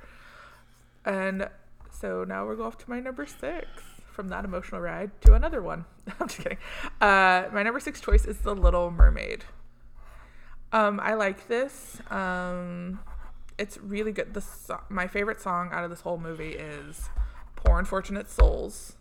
And 1.04 1.48
so 1.90 2.24
now 2.24 2.46
we'll 2.46 2.56
go 2.56 2.64
off 2.64 2.78
to 2.78 2.90
my 2.90 3.00
number 3.00 3.26
six 3.26 3.66
from 4.12 4.28
that 4.28 4.44
emotional 4.44 4.80
ride 4.80 5.10
to 5.22 5.34
another 5.34 5.62
one. 5.62 5.84
I'm 6.20 6.28
just 6.28 6.42
kidding. 6.42 6.58
Uh, 7.00 7.44
my 7.52 7.62
number 7.62 7.80
six 7.80 8.00
choice 8.00 8.24
is 8.24 8.38
The 8.38 8.54
Little 8.54 8.90
Mermaid. 8.90 9.44
Um, 10.72 11.00
I 11.00 11.14
like 11.14 11.48
this. 11.48 12.00
Um, 12.10 13.00
it's 13.58 13.78
really 13.78 14.12
good. 14.12 14.34
The 14.34 14.40
so- 14.40 14.82
my 14.88 15.06
favorite 15.06 15.40
song 15.40 15.70
out 15.72 15.84
of 15.84 15.90
this 15.90 16.00
whole 16.02 16.18
movie 16.18 16.52
is 16.52 17.08
"Poor 17.64 17.78
Unfortunate 17.78 18.28
Souls" 18.28 18.96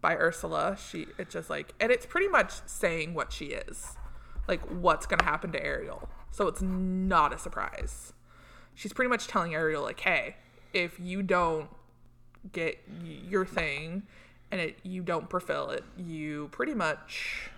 by 0.00 0.16
Ursula. 0.16 0.76
She 0.76 1.08
it's 1.18 1.32
just 1.32 1.50
like, 1.50 1.74
and 1.80 1.90
it's 1.90 2.06
pretty 2.06 2.28
much 2.28 2.52
saying 2.66 3.14
what 3.14 3.32
she 3.32 3.46
is, 3.46 3.96
like 4.46 4.60
what's 4.70 5.06
gonna 5.06 5.24
happen 5.24 5.52
to 5.52 5.64
Ariel. 5.64 6.08
So 6.30 6.48
it's 6.48 6.62
not 6.62 7.32
a 7.32 7.38
surprise. 7.38 8.12
She's 8.74 8.92
pretty 8.92 9.08
much 9.08 9.26
telling 9.26 9.54
Ariel 9.54 9.82
like, 9.82 10.00
"Hey, 10.00 10.36
if 10.72 11.00
you 11.00 11.22
don't 11.22 11.70
get 12.52 12.78
your 13.02 13.44
thing 13.44 14.04
and 14.50 14.60
it 14.60 14.78
you 14.82 15.02
don't 15.02 15.28
fulfill 15.30 15.70
it, 15.70 15.84
you 15.96 16.48
pretty 16.52 16.74
much 16.74 17.50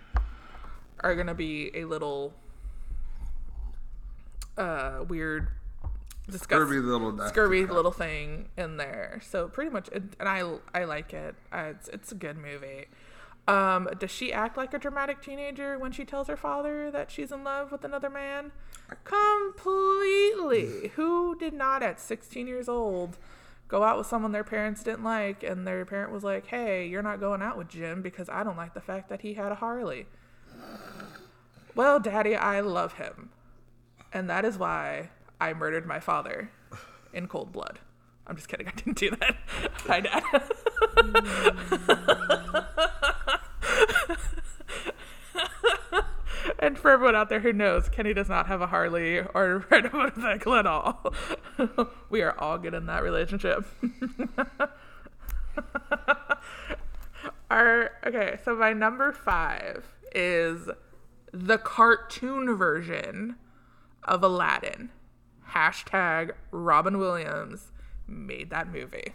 are 1.01 1.15
gonna 1.15 1.33
be 1.33 1.71
a 1.75 1.85
little 1.85 2.33
uh 4.57 5.03
weird 5.07 5.47
disgusting 6.31 6.67
Scurvy 6.67 6.79
little 6.79 7.27
scurvy 7.27 7.65
little 7.65 7.91
thing 7.91 8.49
in 8.57 8.77
there. 8.77 9.21
So 9.23 9.47
pretty 9.47 9.71
much, 9.71 9.89
it, 9.89 10.03
and 10.19 10.29
I 10.29 10.43
I 10.73 10.85
like 10.85 11.13
it. 11.13 11.35
Uh, 11.51 11.71
it's 11.71 11.87
it's 11.89 12.11
a 12.11 12.15
good 12.15 12.37
movie. 12.37 12.85
Um, 13.47 13.89
does 13.97 14.11
she 14.11 14.31
act 14.31 14.57
like 14.57 14.73
a 14.73 14.79
dramatic 14.79 15.21
teenager 15.21 15.79
when 15.79 15.91
she 15.91 16.05
tells 16.05 16.27
her 16.27 16.37
father 16.37 16.91
that 16.91 17.09
she's 17.09 17.31
in 17.31 17.43
love 17.43 17.71
with 17.71 17.83
another 17.83 18.09
man? 18.09 18.51
Completely. 19.03 20.89
Who 20.95 21.35
did 21.35 21.53
not 21.53 21.81
at 21.81 21.99
16 21.99 22.45
years 22.45 22.69
old 22.69 23.17
go 23.67 23.83
out 23.83 23.97
with 23.97 24.05
someone 24.05 24.31
their 24.31 24.43
parents 24.43 24.83
didn't 24.83 25.03
like, 25.03 25.41
and 25.41 25.65
their 25.65 25.83
parent 25.85 26.11
was 26.11 26.23
like, 26.23 26.47
"Hey, 26.47 26.87
you're 26.87 27.01
not 27.01 27.19
going 27.19 27.41
out 27.41 27.57
with 27.57 27.69
Jim 27.69 28.01
because 28.01 28.29
I 28.29 28.43
don't 28.43 28.57
like 28.57 28.73
the 28.73 28.81
fact 28.81 29.09
that 29.09 29.21
he 29.21 29.33
had 29.33 29.51
a 29.51 29.55
Harley." 29.55 30.07
Well, 31.75 31.99
Daddy, 31.99 32.35
I 32.35 32.59
love 32.59 32.93
him. 32.93 33.29
And 34.11 34.29
that 34.29 34.43
is 34.43 34.57
why 34.57 35.09
I 35.39 35.53
murdered 35.53 35.85
my 35.85 35.99
father 35.99 36.51
in 37.13 37.27
cold 37.27 37.51
blood. 37.51 37.79
I'm 38.27 38.35
just 38.35 38.47
kidding. 38.47 38.67
I 38.67 38.71
didn't 38.71 38.97
do 38.97 39.11
that. 39.11 39.37
Hi, 39.87 40.01
Dad. 40.01 40.23
and 46.59 46.77
for 46.77 46.91
everyone 46.91 47.15
out 47.15 47.29
there 47.29 47.39
who 47.39 47.53
knows, 47.53 47.89
Kenny 47.89 48.13
does 48.13 48.29
not 48.29 48.47
have 48.47 48.61
a 48.61 48.67
Harley 48.67 49.19
or 49.19 49.65
ride 49.71 49.85
a 49.85 49.93
motorcycle 49.95 50.53
at 50.55 50.67
all. 50.67 51.13
we 52.09 52.21
are 52.21 52.37
all 52.39 52.57
good 52.57 52.73
in 52.73 52.85
that 52.85 53.01
relationship. 53.01 53.65
Our 57.49 57.91
okay, 58.05 58.37
so 58.45 58.55
my 58.55 58.73
number 58.73 59.11
five 59.11 59.83
is 60.13 60.69
the 61.33 61.57
cartoon 61.57 62.55
version 62.55 63.37
of 64.03 64.23
Aladdin. 64.23 64.91
Hashtag 65.53 66.31
Robin 66.51 66.97
Williams 66.97 67.71
made 68.07 68.49
that 68.49 68.71
movie. 68.71 69.13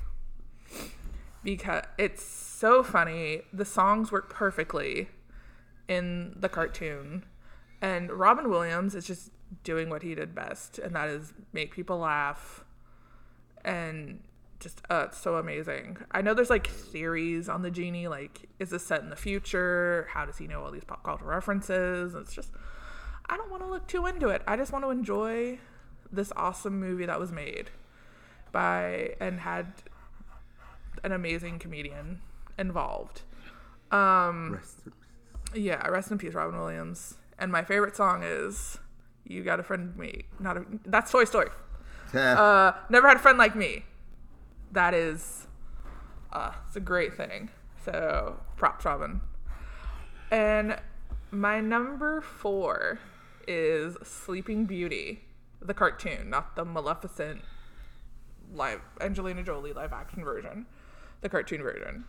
Because 1.43 1.85
it's 1.99 2.25
so 2.25 2.83
funny. 2.83 3.43
The 3.53 3.65
songs 3.65 4.11
work 4.11 4.31
perfectly 4.31 5.09
in 5.89 6.35
the 6.37 6.49
cartoon. 6.49 7.25
And 7.83 8.11
Robin 8.11 8.49
Williams 8.49 8.95
is 8.95 9.07
just 9.07 9.31
doing 9.63 9.91
what 9.91 10.03
he 10.03 10.15
did 10.15 10.35
best, 10.35 10.79
and 10.79 10.95
that 10.97 11.09
is 11.09 11.33
make 11.53 11.75
people 11.75 11.99
laugh 11.99 12.65
and 13.65 14.21
just 14.61 14.81
uh, 14.91 15.05
it's 15.09 15.19
so 15.19 15.37
amazing. 15.37 15.99
I 16.11 16.23
know 16.23 16.35
there's 16.35 16.51
like 16.51 16.67
theories 16.67 17.49
on 17.49 17.63
the 17.63 17.71
genie, 17.71 18.09
like 18.09 18.49
is 18.59 18.71
this 18.71 18.87
set 18.87 19.03
in 19.03 19.11
the 19.11 19.17
future? 19.17 20.09
How 20.13 20.25
does 20.25 20.39
he 20.39 20.47
know 20.47 20.65
all 20.65 20.71
these 20.71 20.85
pop 20.85 21.03
culture 21.05 21.27
references? 21.27 22.15
It's 22.15 22.33
just 22.35 22.51
I 23.29 23.37
don't 23.37 23.51
want 23.51 23.63
to 23.63 23.69
look 23.69 23.87
too 23.87 24.07
into 24.07 24.29
it. 24.29 24.43
I 24.47 24.57
just 24.57 24.73
want 24.73 24.85
to 24.85 24.91
enjoy 24.91 25.59
this 26.13 26.33
awesome 26.37 26.79
movie 26.81 27.07
that 27.07 27.19
was 27.19 27.33
made 27.33 27.71
by 28.53 29.15
and 29.21 29.41
had 29.41 29.73
an 31.03 31.13
amazing 31.13 31.59
comedian 31.59 32.21
involved. 32.59 33.23
Um, 33.91 34.53
Rest 34.55 34.79
in 34.87 34.93
peace. 34.93 35.63
yeah, 35.63 35.87
rest 35.89 36.11
in 36.11 36.19
peace, 36.19 36.35
Robin 36.35 36.59
Williams. 36.59 37.15
And 37.39 37.51
my 37.51 37.65
favorite 37.65 37.97
song 37.97 38.23
is 38.25 38.79
"You 39.25 39.43
Got 39.43 39.61
a 39.61 39.63
Friend 39.63 39.97
Me." 39.97 40.23
Not 40.39 40.57
a, 40.57 40.65
that's 40.87 41.11
Toy 41.11 41.25
Story. 41.25 41.49
Uh, 42.15 42.73
never 42.91 43.09
had 43.09 43.17
a 43.17 43.21
friend 43.21 43.39
like 43.39 43.57
me. 43.57 43.85
That 44.71 44.95
is, 44.95 45.47
uh, 46.33 46.53
it's 46.69 46.77
a 46.77 46.81
great 46.81 47.15
thing. 47.17 47.51
So 47.85 48.39
props, 48.57 48.85
Robin. 48.85 49.21
And 50.31 50.77
my 51.33 51.61
number 51.61 52.21
four 52.21 53.01
is 53.49 53.97
Sleeping 54.05 54.65
Beauty, 54.65 55.23
the 55.65 55.75
cartoon, 55.75 56.31
not 56.31 56.57
the 56.57 56.65
Maleficent 56.65 57.43
live 58.53 58.81
Angelina 59.01 59.43
Jolie 59.43 59.73
live 59.73 59.93
action 59.93 60.23
version, 60.23 60.67
the 61.23 61.29
cartoon 61.29 61.63
version 61.63 62.05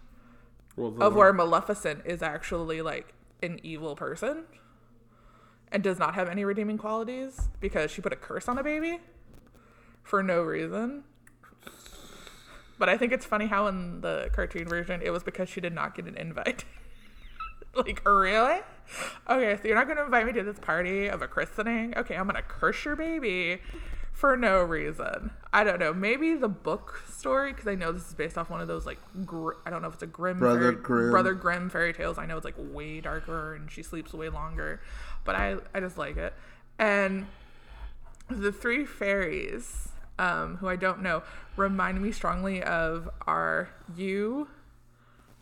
Well, 0.76 0.96
of 1.02 1.16
where 1.16 1.32
Maleficent 1.34 2.02
is 2.06 2.22
actually 2.22 2.82
like 2.82 3.14
an 3.42 3.60
evil 3.64 3.96
person 3.96 4.44
and 5.72 5.82
does 5.82 5.98
not 5.98 6.16
have 6.16 6.28
any 6.28 6.46
redeeming 6.46 6.78
qualities 6.78 7.50
because 7.60 7.92
she 7.92 8.02
put 8.02 8.14
a 8.14 8.18
curse 8.18 8.48
on 8.48 8.58
a 8.58 8.64
baby 8.64 9.00
for 10.04 10.22
no 10.22 10.42
reason. 10.42 11.04
But 12.78 12.90
I 12.90 12.98
think 12.98 13.14
it's 13.14 13.26
funny 13.26 13.48
how 13.48 13.68
in 13.68 14.02
the 14.02 14.30
cartoon 14.34 14.68
version 14.68 15.02
it 15.02 15.12
was 15.12 15.24
because 15.24 15.48
she 15.50 15.62
did 15.62 15.74
not 15.74 15.96
get 15.96 16.06
an 16.06 16.18
invite. 16.18 16.66
like, 17.86 18.06
really? 18.08 18.60
Okay, 19.30 19.58
so 19.62 19.68
you're 19.68 19.76
not 19.76 19.86
going 19.88 19.98
to 19.98 20.06
invite 20.06 20.26
me 20.26 20.34
to 20.34 20.44
this 20.44 20.60
party 20.60 21.08
of 21.08 21.22
a 21.22 21.28
christening? 21.28 21.94
Okay, 21.98 22.16
I'm 22.16 22.26
going 22.26 22.36
to 22.36 22.42
curse 22.42 22.86
your 22.86 22.96
baby 22.96 23.60
for 24.14 24.38
no 24.38 24.62
reason. 24.62 25.32
I 25.52 25.64
don't 25.64 25.80
know. 25.80 25.94
Maybe 25.94 26.36
the 26.36 26.48
book 26.48 27.02
story, 27.10 27.52
because 27.52 27.68
I 27.68 27.76
know 27.76 27.92
this 27.92 28.08
is 28.08 28.14
based 28.14 28.38
off 28.38 28.50
one 28.50 28.62
of 28.62 28.68
those, 28.68 28.86
like, 28.86 29.00
gr- 29.26 29.54
I 29.66 29.70
don't 29.70 29.82
know 29.82 29.88
if 29.88 29.96
it's 29.96 30.04
a 30.04 30.08
Grimm 30.08 30.40
Brother 30.40 30.72
fairy- 30.72 30.76
Grimm. 30.76 31.12
Brother 31.12 31.34
Grimm 31.34 31.70
fairy 31.70 31.94
tales. 31.94 32.18
I 32.18 32.26
know 32.26 32.38
it's 32.38 32.46
like 32.46 32.56
way 32.58 33.02
darker 33.02 33.56
and 33.56 33.70
she 33.72 33.84
sleeps 33.84 34.14
way 34.14 34.30
longer, 34.30 34.82
but 35.24 35.36
I, 35.36 35.56
I 35.74 35.80
just 35.80 35.98
like 35.98 36.18
it. 36.18 36.34
And 36.80 37.26
the 38.30 38.52
three 38.52 38.86
fairies, 38.86 39.90
um, 40.20 40.58
who 40.58 40.68
I 40.70 40.76
don't 40.76 41.02
know, 41.02 41.24
remind 41.58 42.02
me 42.02 42.12
strongly 42.12 42.62
of 42.64 43.10
are 43.28 43.70
you, 43.96 44.48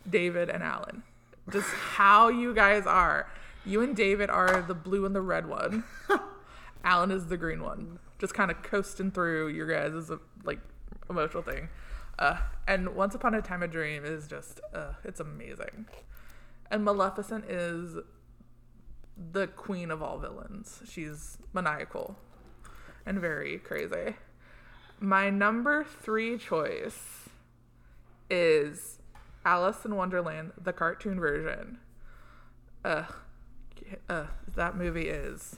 David, 0.08 0.48
and 0.48 0.62
Alan. 0.62 1.02
Just 1.50 1.68
how 1.68 2.28
you 2.28 2.54
guys 2.54 2.86
are. 2.86 3.30
You 3.66 3.82
and 3.82 3.94
David 3.96 4.30
are 4.30 4.62
the 4.62 4.74
blue 4.74 5.04
and 5.04 5.14
the 5.14 5.20
red 5.20 5.46
one. 5.46 5.84
Alan 6.84 7.10
is 7.10 7.26
the 7.26 7.36
green 7.36 7.62
one. 7.62 7.98
Just 8.18 8.34
kind 8.34 8.50
of 8.50 8.62
coasting 8.62 9.10
through 9.10 9.48
your 9.48 9.66
guys' 9.66 9.94
is 9.94 10.10
a 10.10 10.18
like 10.44 10.60
emotional 11.08 11.42
thing. 11.42 11.68
Uh, 12.18 12.38
and 12.68 12.94
Once 12.94 13.14
Upon 13.14 13.34
a 13.34 13.42
Time 13.42 13.62
a 13.62 13.68
Dream 13.68 14.04
is 14.04 14.26
just, 14.26 14.60
uh, 14.72 14.92
it's 15.02 15.20
amazing. 15.20 15.86
And 16.70 16.84
Maleficent 16.84 17.44
is 17.46 17.96
the 19.32 19.46
queen 19.46 19.90
of 19.90 20.02
all 20.02 20.18
villains. 20.18 20.82
She's 20.88 21.38
maniacal 21.52 22.16
and 23.06 23.20
very 23.20 23.58
crazy. 23.58 24.16
My 25.00 25.30
number 25.30 25.84
three 25.84 26.38
choice 26.38 27.28
is 28.30 28.98
Alice 29.44 29.84
in 29.84 29.94
Wonderland, 29.96 30.52
the 30.60 30.72
cartoon 30.72 31.20
version. 31.20 31.78
Ugh. 32.84 33.12
uh, 34.08 34.26
that 34.54 34.76
movie 34.76 35.08
is 35.08 35.56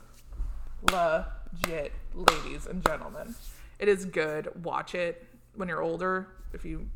legit, 0.92 1.92
ladies 2.14 2.66
and 2.66 2.84
gentlemen. 2.84 3.34
It 3.78 3.88
is 3.88 4.04
good. 4.04 4.64
Watch 4.64 4.94
it 4.94 5.26
when 5.54 5.68
you're 5.68 5.82
older. 5.82 6.28
If 6.52 6.64
you 6.64 6.88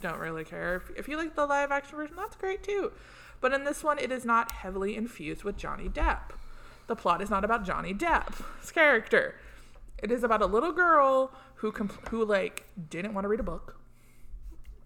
don't 0.00 0.18
really 0.18 0.44
care, 0.44 0.76
if, 0.76 0.90
if 0.96 1.08
you 1.08 1.16
like 1.16 1.34
the 1.34 1.46
live 1.46 1.70
action 1.70 1.96
version, 1.96 2.16
that's 2.16 2.36
great 2.36 2.62
too. 2.62 2.92
But 3.40 3.52
in 3.52 3.64
this 3.64 3.84
one, 3.84 3.98
it 3.98 4.10
is 4.10 4.24
not 4.24 4.52
heavily 4.52 4.96
infused 4.96 5.44
with 5.44 5.56
Johnny 5.56 5.88
Depp. 5.88 6.30
The 6.86 6.96
plot 6.96 7.22
is 7.22 7.30
not 7.30 7.44
about 7.44 7.64
Johnny 7.64 7.94
Depp's 7.94 8.70
character. 8.72 9.36
It 10.02 10.10
is 10.10 10.24
about 10.24 10.42
a 10.42 10.46
little 10.46 10.72
girl 10.72 11.32
who 11.56 11.72
compl- 11.72 12.08
who 12.08 12.24
like 12.24 12.64
didn't 12.90 13.14
want 13.14 13.24
to 13.24 13.28
read 13.28 13.40
a 13.40 13.44
book, 13.44 13.78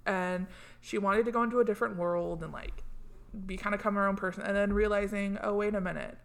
and 0.08 0.46
she 0.80 0.98
wanted 0.98 1.26
to 1.26 1.30
go 1.30 1.42
into 1.42 1.60
a 1.60 1.64
different 1.64 1.96
world 1.96 2.42
and 2.42 2.52
like 2.52 2.82
be 3.46 3.56
kind 3.56 3.74
of 3.74 3.80
come 3.80 3.94
her 3.94 4.08
own 4.08 4.16
person, 4.16 4.42
and 4.42 4.56
then 4.56 4.72
realizing, 4.72 5.38
oh 5.42 5.54
wait 5.54 5.74
a 5.74 5.80
minute, 5.80 6.18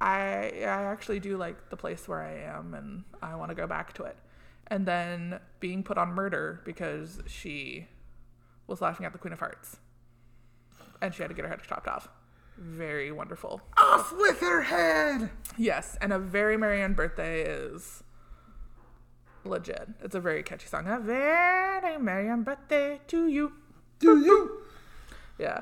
I 0.00 0.50
I 0.60 0.82
actually 0.82 1.20
do 1.20 1.38
like 1.38 1.70
the 1.70 1.76
place 1.76 2.06
where 2.08 2.20
I 2.20 2.34
am, 2.56 2.74
and 2.74 3.04
I 3.22 3.36
want 3.36 3.50
to 3.50 3.54
go 3.54 3.66
back 3.66 3.94
to 3.94 4.02
it, 4.02 4.16
and 4.66 4.84
then 4.84 5.38
being 5.60 5.82
put 5.82 5.96
on 5.96 6.08
murder 6.08 6.60
because 6.64 7.20
she 7.26 7.86
was 8.66 8.80
laughing 8.80 9.06
at 9.06 9.12
the 9.12 9.18
Queen 9.18 9.32
of 9.32 9.38
Hearts, 9.38 9.76
and 11.00 11.14
she 11.14 11.22
had 11.22 11.28
to 11.28 11.34
get 11.34 11.44
her 11.44 11.50
head 11.50 11.60
chopped 11.62 11.86
off. 11.86 12.08
Very 12.56 13.10
wonderful. 13.10 13.60
Off 13.76 14.12
with 14.12 14.40
her 14.40 14.62
head. 14.62 15.30
Yes, 15.56 15.96
and 16.00 16.12
a 16.12 16.18
very 16.18 16.56
Marianne 16.56 16.94
birthday 16.94 17.42
is 17.42 18.02
legit. 19.46 19.88
It's 20.02 20.14
a 20.14 20.20
very 20.20 20.42
catchy 20.42 20.66
song. 20.66 20.86
A 20.86 20.98
very 20.98 21.98
Marianne 21.98 22.42
birthday 22.42 23.00
to 23.08 23.26
you. 23.26 23.52
Do 23.98 24.18
you? 24.18 24.62
Yeah. 25.38 25.60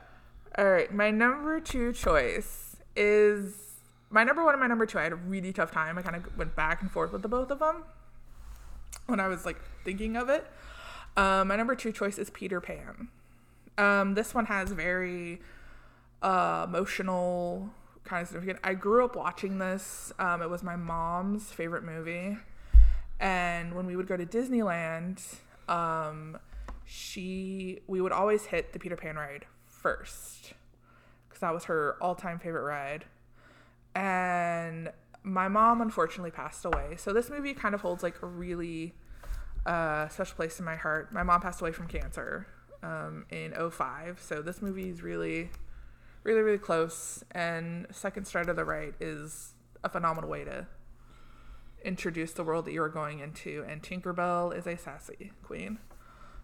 All 0.58 0.70
right. 0.70 0.92
My 0.92 1.10
number 1.10 1.60
two 1.60 1.92
choice 1.92 2.76
is 2.96 3.76
my 4.10 4.24
number 4.24 4.44
one 4.44 4.54
and 4.54 4.60
my 4.60 4.66
number 4.66 4.86
two. 4.86 4.98
I 4.98 5.04
had 5.04 5.12
a 5.12 5.16
really 5.16 5.52
tough 5.52 5.70
time. 5.70 5.98
I 5.98 6.02
kind 6.02 6.16
of 6.16 6.36
went 6.36 6.54
back 6.54 6.82
and 6.82 6.90
forth 6.90 7.12
with 7.12 7.22
the 7.22 7.28
both 7.28 7.50
of 7.50 7.58
them 7.58 7.84
when 9.06 9.20
I 9.20 9.28
was 9.28 9.44
like 9.44 9.60
thinking 9.84 10.16
of 10.16 10.28
it. 10.28 10.46
Um, 11.16 11.48
my 11.48 11.56
number 11.56 11.74
two 11.74 11.92
choice 11.92 12.18
is 12.18 12.30
Peter 12.30 12.60
Pan. 12.60 13.08
Um, 13.78 14.14
this 14.14 14.34
one 14.34 14.46
has 14.46 14.70
very 14.70 15.40
uh, 16.22 16.66
emotional 16.68 17.70
kind 18.04 18.22
of 18.22 18.28
significant. 18.28 18.58
I 18.64 18.74
grew 18.74 19.04
up 19.04 19.16
watching 19.16 19.58
this. 19.58 20.12
Um, 20.18 20.42
it 20.42 20.50
was 20.50 20.62
my 20.62 20.76
mom's 20.76 21.52
favorite 21.52 21.84
movie, 21.84 22.38
and 23.22 23.72
when 23.72 23.86
we 23.86 23.94
would 23.94 24.08
go 24.08 24.16
to 24.16 24.26
Disneyland, 24.26 25.22
um, 25.68 26.36
she 26.84 27.78
we 27.86 28.00
would 28.00 28.12
always 28.12 28.46
hit 28.46 28.72
the 28.72 28.80
Peter 28.80 28.96
Pan 28.96 29.14
ride 29.14 29.46
first 29.68 30.52
because 31.28 31.40
that 31.40 31.54
was 31.54 31.64
her 31.64 31.96
all-time 32.02 32.40
favorite 32.40 32.64
ride. 32.64 33.04
And 33.94 34.90
my 35.22 35.46
mom 35.46 35.80
unfortunately 35.80 36.32
passed 36.32 36.64
away, 36.64 36.96
so 36.96 37.12
this 37.12 37.30
movie 37.30 37.54
kind 37.54 37.74
of 37.76 37.80
holds 37.80 38.02
like 38.02 38.20
a 38.22 38.26
really 38.26 38.92
uh, 39.64 40.08
special 40.08 40.34
place 40.34 40.58
in 40.58 40.64
my 40.64 40.74
heart. 40.74 41.12
My 41.12 41.22
mom 41.22 41.40
passed 41.40 41.60
away 41.60 41.70
from 41.70 41.86
cancer 41.86 42.48
um, 42.82 43.26
in 43.30 43.52
05, 43.52 44.20
so 44.20 44.42
this 44.42 44.60
movie 44.60 44.90
is 44.90 45.02
really 45.02 45.50
really 46.24 46.42
really 46.42 46.58
close 46.58 47.24
and 47.32 47.84
second 47.90 48.24
stride 48.24 48.48
of 48.48 48.54
the 48.54 48.64
right 48.64 48.94
is 49.00 49.54
a 49.82 49.88
phenomenal 49.88 50.30
way 50.30 50.44
to 50.44 50.64
introduce 51.84 52.32
the 52.32 52.44
world 52.44 52.64
that 52.66 52.72
you're 52.72 52.88
going 52.88 53.20
into 53.20 53.64
and 53.68 53.82
tinkerbell 53.82 54.56
is 54.56 54.66
a 54.66 54.76
sassy 54.76 55.32
queen. 55.42 55.78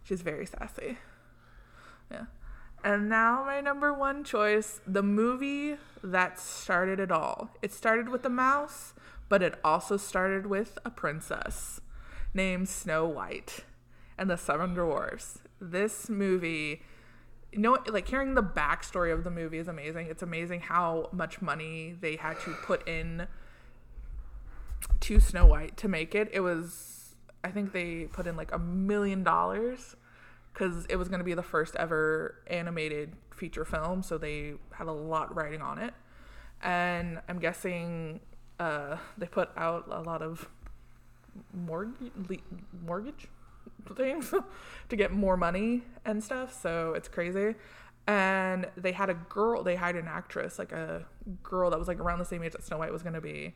She's 0.02 0.22
very 0.22 0.46
sassy. 0.46 0.98
Yeah. 2.10 2.26
And 2.84 3.08
now 3.08 3.44
my 3.44 3.60
number 3.60 3.92
one 3.92 4.24
choice 4.24 4.80
the 4.86 5.02
movie 5.02 5.76
that 6.02 6.38
started 6.38 7.00
it 7.00 7.10
all. 7.10 7.50
It 7.62 7.72
started 7.72 8.08
with 8.08 8.24
a 8.24 8.30
mouse 8.30 8.94
but 9.28 9.42
it 9.42 9.58
also 9.62 9.96
started 9.96 10.46
with 10.46 10.78
a 10.84 10.90
princess 10.90 11.80
named 12.32 12.68
snow 12.68 13.06
white 13.06 13.64
and 14.16 14.30
the 14.30 14.36
seven 14.36 14.74
dwarfs. 14.74 15.40
This 15.60 16.08
movie 16.08 16.82
you 17.52 17.60
know, 17.60 17.78
like 17.88 18.08
hearing 18.08 18.34
the 18.34 18.42
backstory 18.42 19.12
of 19.12 19.24
the 19.24 19.30
movie 19.30 19.58
is 19.58 19.68
amazing. 19.68 20.06
It's 20.08 20.22
amazing 20.22 20.60
how 20.60 21.08
much 21.12 21.40
money 21.40 21.96
they 21.98 22.16
had 22.16 22.38
to 22.40 22.52
put 22.62 22.86
in 22.86 23.26
to 25.00 25.20
Snow 25.20 25.46
White 25.46 25.76
to 25.78 25.88
make 25.88 26.14
it. 26.14 26.28
It 26.32 26.40
was, 26.40 27.14
I 27.42 27.50
think 27.50 27.72
they 27.72 28.04
put 28.04 28.26
in 28.26 28.36
like 28.36 28.52
a 28.52 28.58
million 28.58 29.22
dollars 29.22 29.96
because 30.52 30.86
it 30.86 30.96
was 30.96 31.08
going 31.08 31.20
to 31.20 31.24
be 31.24 31.34
the 31.34 31.42
first 31.42 31.76
ever 31.76 32.36
animated 32.48 33.12
feature 33.34 33.64
film. 33.64 34.02
So 34.02 34.18
they 34.18 34.54
had 34.72 34.86
a 34.86 34.92
lot 34.92 35.34
writing 35.34 35.62
on 35.62 35.78
it. 35.78 35.94
And 36.62 37.20
I'm 37.28 37.38
guessing 37.38 38.20
uh, 38.58 38.96
they 39.16 39.26
put 39.26 39.50
out 39.56 39.86
a 39.90 40.02
lot 40.02 40.22
of 40.22 40.48
mortgage, 41.54 42.10
mortgage 42.84 43.28
things 43.96 44.34
to 44.88 44.96
get 44.96 45.12
more 45.12 45.36
money 45.36 45.82
and 46.04 46.22
stuff. 46.22 46.60
So 46.60 46.94
it's 46.94 47.08
crazy. 47.08 47.54
And 48.06 48.66
they 48.76 48.92
had 48.92 49.10
a 49.10 49.14
girl, 49.14 49.62
they 49.62 49.76
hired 49.76 49.96
an 49.96 50.08
actress, 50.08 50.58
like 50.58 50.72
a 50.72 51.04
girl 51.42 51.70
that 51.70 51.78
was 51.78 51.88
like 51.88 52.00
around 52.00 52.18
the 52.18 52.24
same 52.24 52.42
age 52.42 52.52
that 52.52 52.64
Snow 52.64 52.78
White 52.78 52.92
was 52.92 53.02
going 53.02 53.14
to 53.14 53.20
be. 53.20 53.54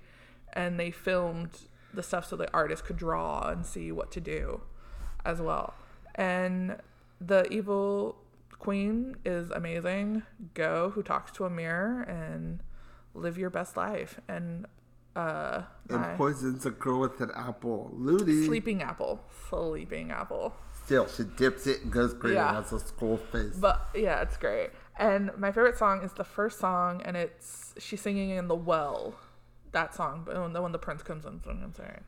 And 0.54 0.78
they 0.78 0.90
filmed 0.90 1.50
the 1.94 2.02
stuff 2.02 2.26
so 2.26 2.36
the 2.36 2.50
artist 2.54 2.84
could 2.84 2.96
draw 2.96 3.48
and 3.48 3.64
see 3.66 3.92
what 3.92 4.10
to 4.12 4.20
do. 4.20 4.62
as 5.24 5.40
well. 5.40 5.74
And 6.16 6.78
the 7.20 7.46
evil 7.52 8.16
queen 8.58 9.16
is 9.24 9.50
amazing. 9.52 10.24
Go 10.54 10.90
who 10.90 11.02
talks 11.04 11.30
to 11.32 11.44
a 11.44 11.50
mirror 11.50 12.02
and 12.02 12.58
live 13.14 13.38
your 13.38 13.50
best 13.50 13.76
life. 13.76 14.20
And 14.28 14.66
uh 15.14 15.62
And 15.90 16.16
poisons 16.16 16.66
a 16.66 16.70
girl 16.70 16.98
with 17.00 17.20
an 17.20 17.30
apple. 17.36 17.90
Loony. 17.94 18.46
sleeping 18.46 18.82
apple. 18.82 19.20
Sleeping 19.48 20.10
apple. 20.10 20.54
Still, 20.84 21.06
she 21.06 21.22
dips 21.36 21.66
it 21.68 21.82
and 21.82 21.92
goes 21.92 22.14
green 22.14 22.34
Yeah. 22.34 22.48
and 22.48 22.64
has 22.64 22.72
a 22.72 22.80
skull 22.80 23.18
face. 23.18 23.54
But 23.56 23.80
yeah, 23.94 24.22
it's 24.22 24.36
great. 24.36 24.70
And 24.98 25.30
my 25.38 25.52
favorite 25.52 25.78
song 25.78 26.02
is 26.02 26.12
the 26.14 26.24
first 26.24 26.58
song, 26.58 27.00
and 27.04 27.16
it's 27.16 27.74
she's 27.78 28.00
singing 28.00 28.30
in 28.30 28.48
the 28.48 28.56
well. 28.56 29.14
That 29.72 29.94
song, 29.94 30.22
but 30.24 30.40
when 30.40 30.52
the 30.52 30.62
when 30.62 30.72
the 30.72 30.78
prince 30.78 31.02
comes 31.02 31.24
in, 31.24 31.40
I'm 31.46 31.74
sorry. 31.74 32.00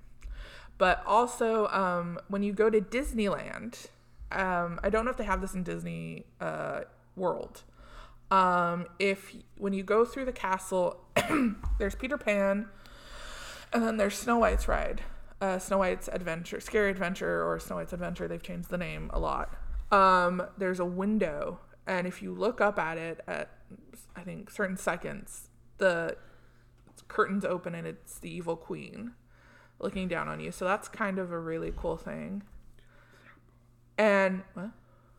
But 0.76 1.02
also, 1.06 1.68
um, 1.68 2.18
when 2.28 2.42
you 2.42 2.52
go 2.52 2.68
to 2.68 2.80
Disneyland, 2.80 3.86
um, 4.32 4.80
I 4.82 4.90
don't 4.90 5.04
know 5.04 5.10
if 5.10 5.16
they 5.16 5.24
have 5.24 5.40
this 5.40 5.54
in 5.54 5.62
Disney 5.62 6.26
uh, 6.40 6.80
World. 7.16 7.62
Um, 8.30 8.86
if 8.98 9.34
when 9.56 9.72
you 9.72 9.82
go 9.82 10.04
through 10.04 10.24
the 10.24 10.32
castle, 10.32 11.04
there's 11.78 11.94
Peter 11.94 12.18
Pan, 12.18 12.68
and 13.72 13.84
then 13.84 13.96
there's 13.96 14.16
Snow 14.16 14.38
White's 14.38 14.66
ride, 14.66 15.02
uh, 15.40 15.58
Snow 15.58 15.78
White's 15.78 16.08
Adventure, 16.08 16.60
Scary 16.60 16.90
Adventure, 16.90 17.48
or 17.48 17.60
Snow 17.60 17.76
White's 17.76 17.92
Adventure. 17.92 18.26
They've 18.26 18.42
changed 18.42 18.70
the 18.70 18.78
name 18.78 19.10
a 19.12 19.20
lot. 19.20 19.56
Um, 19.92 20.42
there's 20.58 20.80
a 20.80 20.84
window, 20.84 21.60
and 21.86 22.06
if 22.06 22.22
you 22.22 22.34
look 22.34 22.60
up 22.60 22.78
at 22.78 22.98
it 22.98 23.20
at, 23.28 23.50
I 24.16 24.22
think 24.22 24.50
certain 24.50 24.76
seconds, 24.76 25.50
the 25.78 26.16
curtains 27.08 27.44
open 27.44 27.74
and 27.74 27.86
it's 27.86 28.18
the 28.18 28.34
evil 28.34 28.56
queen 28.56 29.12
looking 29.78 30.08
down 30.08 30.28
on 30.28 30.40
you. 30.40 30.50
So 30.52 30.64
that's 30.64 30.88
kind 30.88 31.18
of 31.18 31.32
a 31.32 31.38
really 31.38 31.72
cool 31.76 31.96
thing. 31.96 32.42
And 33.96 34.42
what? 34.54 34.70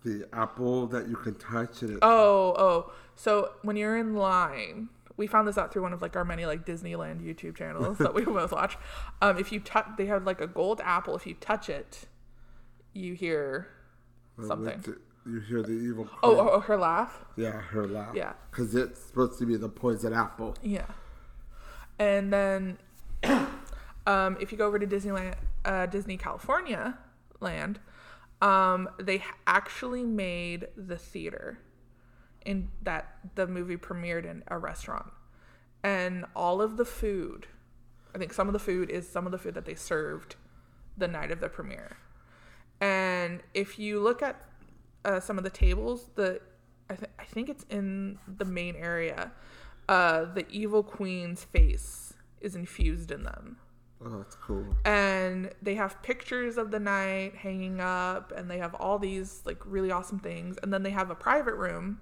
the 0.04 0.28
apple 0.34 0.88
that 0.88 1.08
you 1.10 1.16
can 1.16 1.36
touch 1.36 1.82
and 1.82 1.92
it. 1.94 2.00
Oh, 2.02 2.54
oh. 2.58 2.92
So 3.16 3.52
when 3.64 3.76
you're 3.76 3.98
in 3.98 4.16
line, 4.16 4.90
we 5.18 5.28
found 5.28 5.48
this 5.48 5.58
out 5.58 5.72
through 5.74 5.82
one 5.82 5.94
of 5.94 6.02
like 6.02 6.16
our 6.16 6.26
many 6.26 6.46
like 6.46 6.66
Disneyland 6.66 7.22
YouTube 7.22 7.56
channels 7.56 7.98
that 7.98 8.14
we 8.14 8.24
both 8.26 8.52
watch. 8.52 8.78
Um, 9.22 9.38
if 9.38 9.52
you 9.52 9.60
touch, 9.60 9.88
they 9.98 10.06
have 10.06 10.26
like 10.26 10.42
a 10.42 10.48
gold 10.48 10.82
apple. 10.84 11.16
If 11.16 11.26
you 11.26 11.34
touch 11.34 11.70
it, 11.70 12.06
you 12.94 13.14
hear 13.14 13.68
something. 14.46 14.82
the- 14.82 15.00
you 15.28 15.40
hear 15.40 15.64
the 15.64 15.72
evil. 15.72 16.08
Oh, 16.22 16.36
queen. 16.36 16.40
oh, 16.48 16.50
oh, 16.52 16.60
her 16.60 16.78
laugh. 16.78 17.26
yeah, 17.36 17.60
her 17.60 17.88
laugh. 17.88 18.14
Yeah. 18.14 18.34
because 18.52 18.76
it's 18.76 19.02
supposed 19.02 19.40
to 19.40 19.48
be 19.48 19.58
the 19.58 19.70
poison 19.70 20.14
apple. 20.14 20.56
Yeah. 20.62 20.86
And 22.00 22.32
then, 22.32 22.78
um, 24.08 24.38
if 24.40 24.52
you 24.52 24.58
go 24.58 24.68
over 24.68 24.80
to 24.80 24.88
Disneyland, 24.88 25.36
uh, 25.64 25.86
Disney 25.88 26.18
California 26.18 26.98
land, 27.40 27.80
um, 28.42 28.90
they 29.00 29.24
actually 29.48 30.04
made 30.04 30.68
the 30.76 30.98
theater 30.98 31.60
in 32.46 32.70
that 32.84 33.18
the 33.36 33.48
movie 33.48 33.78
premiered 33.78 34.26
in 34.26 34.44
a 34.48 34.58
restaurant, 34.58 35.12
and 35.84 36.26
all 36.36 36.62
of 36.62 36.78
the 36.78 36.86
food, 36.86 37.48
I 38.14 38.18
think 38.18 38.34
some 38.34 38.48
of 38.48 38.54
the 38.54 38.60
food 38.60 38.90
is 38.90 39.10
some 39.10 39.26
of 39.26 39.32
the 39.32 39.38
food 39.38 39.56
that 39.56 39.66
they 39.66 39.74
served 39.74 40.36
the 40.98 41.08
night 41.08 41.32
of 41.32 41.40
the 41.40 41.50
premiere. 41.50 41.98
And 42.80 43.42
if 43.54 43.80
you 43.80 44.00
look 44.00 44.22
at 44.22 44.42
uh, 45.04 45.20
some 45.20 45.38
of 45.38 45.44
the 45.44 45.50
tables, 45.50 46.10
the 46.16 46.42
I, 46.90 46.96
th- 46.96 47.12
I 47.18 47.24
think 47.24 47.50
it's 47.50 47.66
in 47.70 48.20
the 48.28 48.46
main 48.46 48.76
area. 48.76 49.32
Uh, 49.88 50.26
the 50.34 50.46
evil 50.50 50.82
queen's 50.84 51.44
face 51.44 52.14
is 52.42 52.56
infused 52.56 53.12
in 53.12 53.24
them, 53.24 53.58
Oh, 54.04 54.18
that's 54.18 54.36
cool. 54.36 54.66
and 54.84 55.52
they 55.62 55.76
have 55.76 56.02
pictures 56.02 56.58
of 56.58 56.72
the 56.72 56.80
night 56.80 57.36
hanging 57.36 57.80
up, 57.80 58.32
and 58.36 58.50
they 58.50 58.58
have 58.58 58.74
all 58.76 58.98
these 59.00 59.42
like 59.46 59.62
really 59.66 59.92
awesome 59.92 60.20
things. 60.20 60.58
And 60.64 60.74
then 60.74 60.84
they 60.84 60.90
have 60.92 61.10
a 61.12 61.16
private 61.16 61.56
room, 61.56 62.02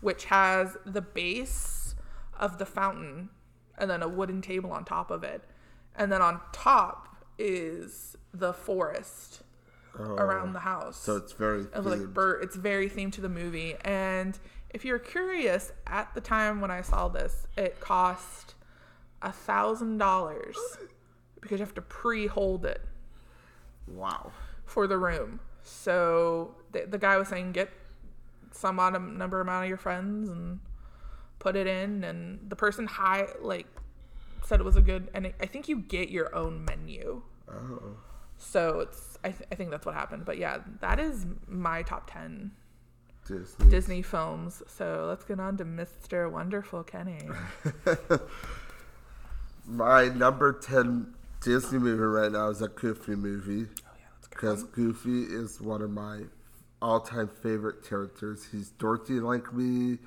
which 0.00 0.26
has 0.26 0.76
the 0.86 1.00
base 1.02 1.94
of 2.38 2.58
the 2.58 2.66
fountain, 2.66 3.30
and 3.78 3.90
then 3.90 4.02
a 4.02 4.08
wooden 4.08 4.40
table 4.40 4.70
on 4.72 4.84
top 4.84 5.10
of 5.10 5.24
it, 5.24 5.42
and 5.96 6.10
then 6.12 6.22
on 6.22 6.40
top 6.52 7.24
is 7.38 8.16
the 8.32 8.52
forest 8.52 9.42
Oh, 9.96 10.02
around 10.16 10.54
the 10.54 10.58
house 10.60 10.96
So 10.96 11.16
it's 11.16 11.32
very 11.34 11.66
of 11.72 11.86
like 11.86 12.00
themed. 12.00 12.14
bird. 12.14 12.42
It's 12.42 12.56
very 12.56 12.90
themed 12.90 13.12
to 13.12 13.20
the 13.20 13.28
movie. 13.28 13.76
And 13.84 14.36
if 14.74 14.84
you're 14.84 14.98
curious, 14.98 15.72
at 15.86 16.12
the 16.14 16.20
time 16.20 16.60
when 16.60 16.70
I 16.70 16.82
saw 16.82 17.08
this, 17.08 17.46
it 17.56 17.80
cost 17.80 18.54
a 19.22 19.32
thousand 19.32 19.96
dollars 19.98 20.56
because 21.40 21.60
you 21.60 21.64
have 21.64 21.74
to 21.74 21.80
pre-hold 21.82 22.66
it 22.66 22.82
Wow. 23.86 24.32
for 24.66 24.86
the 24.86 24.98
room. 24.98 25.40
So 25.62 26.54
the, 26.72 26.86
the 26.86 26.98
guy 26.98 27.16
was 27.16 27.28
saying, 27.28 27.52
get 27.52 27.70
some 28.52 28.78
odd 28.78 29.00
number 29.00 29.40
amount 29.40 29.64
of 29.64 29.68
your 29.68 29.78
friends 29.78 30.28
and 30.28 30.60
put 31.38 31.56
it 31.56 31.66
in. 31.66 32.04
And 32.04 32.40
the 32.50 32.56
person 32.56 32.86
high 32.86 33.28
like 33.40 33.66
said 34.44 34.60
it 34.60 34.64
was 34.64 34.76
a 34.76 34.82
good. 34.82 35.08
And 35.14 35.32
I 35.40 35.46
think 35.46 35.68
you 35.68 35.78
get 35.80 36.08
your 36.10 36.34
own 36.34 36.64
menu. 36.64 37.22
Oh, 37.50 37.96
So 38.36 38.80
it's 38.80 39.18
I, 39.24 39.30
th- 39.30 39.48
I 39.50 39.54
think 39.54 39.70
that's 39.70 39.86
what 39.86 39.94
happened. 39.94 40.24
But 40.24 40.36
yeah, 40.38 40.58
that 40.80 40.98
is 41.00 41.26
my 41.48 41.82
top 41.82 42.10
ten 42.10 42.50
Disney. 43.26 43.70
Disney 43.70 44.02
films. 44.02 44.62
So 44.66 45.06
let's 45.08 45.24
get 45.24 45.40
on 45.40 45.56
to 45.58 45.64
Mr. 45.64 46.30
Wonderful 46.30 46.82
Kenny. 46.84 47.20
My 49.66 50.08
number 50.08 50.52
ten 50.52 51.14
Disney 51.40 51.78
movie 51.78 52.02
right 52.02 52.30
now 52.30 52.48
is 52.48 52.60
a 52.62 52.68
Goofy 52.68 53.14
movie 53.16 53.66
Oh 53.86 53.90
yeah, 53.98 54.28
because 54.28 54.64
Goofy 54.64 55.22
is 55.24 55.60
one 55.60 55.80
of 55.82 55.90
my 55.90 56.22
all-time 56.82 57.28
favorite 57.42 57.82
characters. 57.88 58.46
He's 58.52 58.70
dorky 58.72 59.22
like 59.22 59.54
me. 59.54 59.98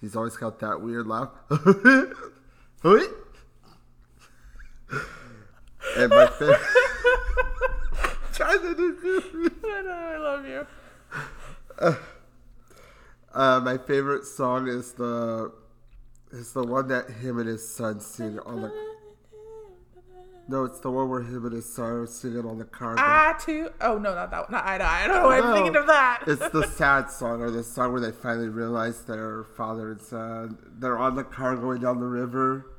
He's 0.00 0.16
always 0.16 0.36
got 0.36 0.58
that 0.60 0.80
weird 0.80 1.06
laugh. 1.06 1.30
And 5.96 6.10
my 6.10 6.26
favorite. 6.26 6.60
Trying 8.32 8.60
to 8.60 8.74
do 8.74 8.96
Goofy. 9.00 9.54
I 9.64 9.82
know, 9.82 9.90
I 9.90 10.16
love 10.16 10.46
you. 10.46 10.66
Uh, 11.78 11.94
Uh, 13.34 13.60
my 13.60 13.78
favorite 13.78 14.24
song 14.24 14.68
is 14.68 14.92
the 14.92 15.52
is 16.32 16.52
the 16.52 16.64
one 16.64 16.88
that 16.88 17.10
him 17.10 17.38
and 17.38 17.48
his 17.48 17.66
son 17.66 18.00
sing 18.00 18.38
on 18.40 18.62
the. 18.62 18.72
No, 20.48 20.64
it's 20.64 20.80
the 20.80 20.90
one 20.90 21.08
where 21.08 21.22
him 21.22 21.46
and 21.46 21.54
his 21.54 21.72
son 21.72 21.92
are 21.92 22.06
singing 22.06 22.44
on 22.44 22.58
the 22.58 22.64
car. 22.64 22.96
Ah, 22.98 23.34
I 23.34 23.38
too. 23.38 23.70
Oh 23.80 23.96
no, 23.96 24.14
not 24.14 24.30
that 24.30 24.50
one. 24.50 24.52
Not 24.52 24.64
I. 24.66 25.04
I 25.04 25.06
don't 25.06 25.16
know. 25.16 25.28
why 25.28 25.40
I'm 25.40 25.54
thinking 25.54 25.76
of 25.76 25.86
that. 25.86 26.24
It's 26.26 26.48
the 26.48 26.66
sad 26.76 27.10
song 27.10 27.40
or 27.40 27.50
the 27.50 27.62
song 27.62 27.92
where 27.92 28.00
they 28.00 28.12
finally 28.12 28.48
realize 28.48 29.02
their 29.02 29.44
father 29.56 29.92
and 29.92 30.00
son. 30.00 30.58
They're 30.78 30.98
on 30.98 31.14
the 31.14 31.24
car 31.24 31.56
going 31.56 31.80
down 31.80 32.00
the 32.00 32.06
river. 32.06 32.71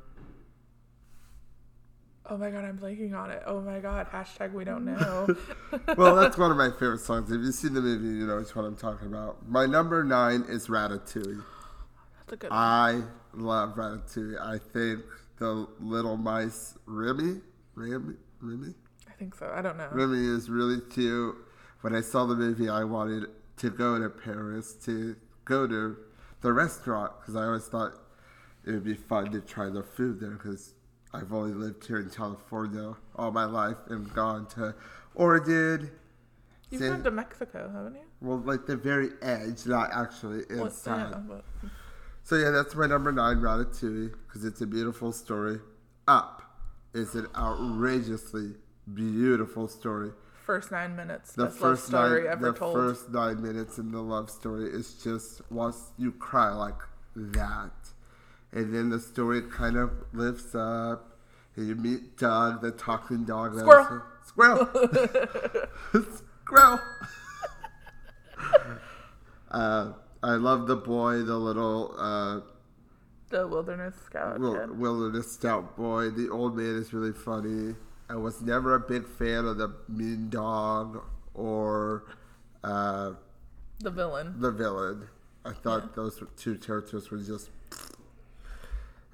Oh 2.26 2.38
my 2.38 2.50
god, 2.50 2.64
I'm 2.64 2.78
blanking 2.78 3.14
on 3.14 3.30
it. 3.30 3.42
Oh 3.46 3.60
my 3.60 3.80
god. 3.80 4.08
Hashtag 4.10 4.52
we 4.52 4.64
don't 4.64 4.84
know. 4.84 5.26
Well, 5.96 6.16
that's 6.16 6.38
one 6.38 6.50
of 6.50 6.56
my 6.56 6.70
favorite 6.70 7.00
songs. 7.00 7.30
If 7.30 7.40
you've 7.42 7.54
seen 7.54 7.74
the 7.74 7.80
movie, 7.80 8.18
you 8.18 8.26
know 8.26 8.36
which 8.38 8.54
one 8.56 8.64
I'm 8.64 8.76
talking 8.76 9.08
about. 9.08 9.48
My 9.48 9.66
number 9.66 10.02
nine 10.02 10.44
is 10.48 10.68
Ratatouille. 10.68 11.42
That's 12.18 12.32
a 12.32 12.36
good 12.36 12.50
one. 12.50 12.58
I 12.58 13.02
love 13.34 13.74
Ratatouille. 13.74 14.40
I 14.40 14.58
think 14.58 15.02
the 15.38 15.66
little 15.80 16.16
mice, 16.16 16.78
Remy, 16.86 17.40
Remy, 17.74 18.14
Remy, 18.40 18.74
I 19.08 19.12
think 19.12 19.34
so. 19.34 19.52
I 19.54 19.62
don't 19.62 19.76
know. 19.76 19.88
Remy 19.92 20.26
is 20.26 20.48
really 20.48 20.80
cute. 20.90 21.36
When 21.82 21.94
I 21.94 22.00
saw 22.00 22.24
the 22.24 22.34
movie, 22.34 22.68
I 22.68 22.84
wanted 22.84 23.28
to 23.58 23.70
go 23.70 23.98
to 23.98 24.08
Paris 24.08 24.74
to 24.84 25.16
go 25.44 25.66
to 25.66 25.96
the 26.40 26.52
restaurant 26.52 27.12
because 27.20 27.36
I 27.36 27.44
always 27.44 27.66
thought 27.66 27.92
it 28.66 28.72
would 28.72 28.84
be 28.84 28.94
fun 28.94 29.30
to 29.32 29.40
try 29.40 29.68
the 29.68 29.82
food 29.82 30.20
there 30.20 30.30
because 30.30 30.73
I've 31.14 31.32
only 31.32 31.54
lived 31.54 31.86
here 31.86 32.00
in 32.00 32.10
California 32.10 32.94
all 33.16 33.30
my 33.30 33.44
life 33.44 33.76
and 33.88 34.12
gone 34.12 34.46
to 34.48 34.74
Oregon. 35.14 35.90
You've 36.70 36.80
been 36.80 37.04
to 37.04 37.10
Mexico, 37.12 37.70
haven't 37.72 37.94
you? 37.94 38.00
well, 38.20 38.38
like 38.38 38.66
the 38.66 38.76
very 38.76 39.10
edge, 39.22 39.64
not 39.66 39.90
actually 39.92 40.42
Well, 40.50 40.66
inside. 40.66 41.14
yeah, 41.30 41.38
So 42.24 42.36
yeah, 42.36 42.50
that's 42.50 42.74
my 42.74 42.86
number 42.86 43.12
nine, 43.12 43.36
Ratatouille, 43.36 44.12
because 44.26 44.44
it's 44.44 44.60
a 44.60 44.66
beautiful 44.66 45.12
story. 45.12 45.60
Up 46.08 46.42
is 46.94 47.14
an 47.14 47.28
outrageously 47.36 48.54
beautiful 48.92 49.68
story. 49.68 50.10
first 50.44 50.72
nine 50.72 50.96
minutes. 50.96 51.32
The 51.32 51.48
first 51.48 51.86
story 51.86 52.24
nine, 52.24 52.32
ever 52.32 52.52
the 52.52 52.58
told. 52.58 52.74
first 52.74 53.10
nine 53.10 53.40
minutes 53.40 53.78
in 53.78 53.92
the 53.92 54.02
love 54.02 54.28
story 54.30 54.68
is 54.68 54.94
just 54.94 55.40
once 55.50 55.92
you 55.96 56.10
cry 56.12 56.50
like 56.52 56.80
that, 57.14 57.72
and 58.54 58.72
then 58.74 58.88
the 58.88 58.98
story 59.00 59.42
kind 59.42 59.76
of 59.76 59.90
lifts 60.14 60.54
up. 60.54 61.10
And 61.56 61.68
you 61.68 61.74
meet 61.76 62.16
Dug, 62.16 62.62
the 62.62 62.70
talking 62.72 63.24
dog. 63.24 63.56
Squirrel. 63.58 64.02
Squirrel. 64.24 64.66
Squirrel. 66.44 66.80
uh, 69.50 69.92
I 70.22 70.32
love 70.32 70.66
the 70.66 70.76
boy, 70.76 71.18
the 71.22 71.36
little. 71.36 71.94
Uh, 71.98 72.40
The 73.30 73.46
Wilderness 73.46 73.94
Scout 74.06 74.40
Wil- 74.40 74.74
Wilderness 74.74 75.32
scout 75.32 75.76
Boy. 75.76 76.10
The 76.10 76.28
old 76.30 76.56
man 76.56 76.76
is 76.76 76.92
really 76.92 77.12
funny. 77.12 77.74
I 78.08 78.16
was 78.16 78.42
never 78.42 78.74
a 78.74 78.80
big 78.80 79.06
fan 79.06 79.44
of 79.44 79.56
the 79.58 79.74
mean 79.88 80.28
dog 80.30 81.02
or 81.34 82.04
uh, 82.62 83.12
The 83.80 83.90
villain. 83.90 84.34
the 84.40 84.50
villain. 84.50 85.08
I 85.44 85.52
thought 85.52 85.94
those 85.94 86.22
two 86.36 86.56
characters 86.56 87.10
were 87.10 87.18
just. 87.18 87.50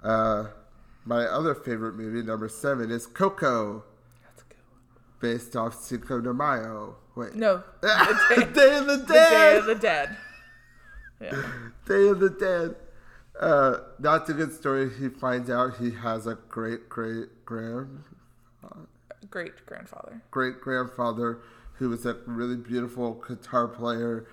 Uh, 0.03 0.47
my 1.05 1.25
other 1.25 1.55
favorite 1.55 1.95
movie, 1.95 2.23
number 2.27 2.49
seven, 2.49 2.91
is 2.91 3.07
Coco, 3.07 3.85
That's 4.23 4.43
a 4.43 4.45
good 4.49 4.59
one. 4.71 5.33
based 5.37 5.57
off 5.57 5.75
Cinco 5.83 6.21
de 6.21 6.33
Mayo. 6.33 6.97
Wait. 7.17 7.35
No. 7.35 7.63
Day, 7.83 7.89
Day, 8.55 8.77
of 8.79 8.87
the 8.87 8.97
the 9.07 9.13
Day 9.13 9.57
of 9.59 9.67
the 9.67 9.75
Dead. 9.75 10.17
Yeah. 11.21 11.43
Day 11.87 12.09
of 12.09 12.21
the 12.21 12.31
Dead. 12.31 12.77
Uh, 13.39 13.79
that's 13.99 14.29
a 14.31 14.35
good 14.35 14.53
story. 14.53 14.91
He 14.99 15.09
finds 15.09 15.49
out 15.51 15.77
he 15.79 15.91
has 15.93 16.27
a 16.27 16.35
great 16.49 16.89
great 16.89 17.45
grand 17.45 18.05
Great 19.31 19.65
grandfather. 19.67 20.21
great 20.31 20.61
grandfather 20.61 21.39
who 21.75 21.89
was 21.89 22.05
a 22.05 22.17
really 22.27 22.57
beautiful 22.57 23.15
guitar 23.27 23.69
player. 23.69 24.27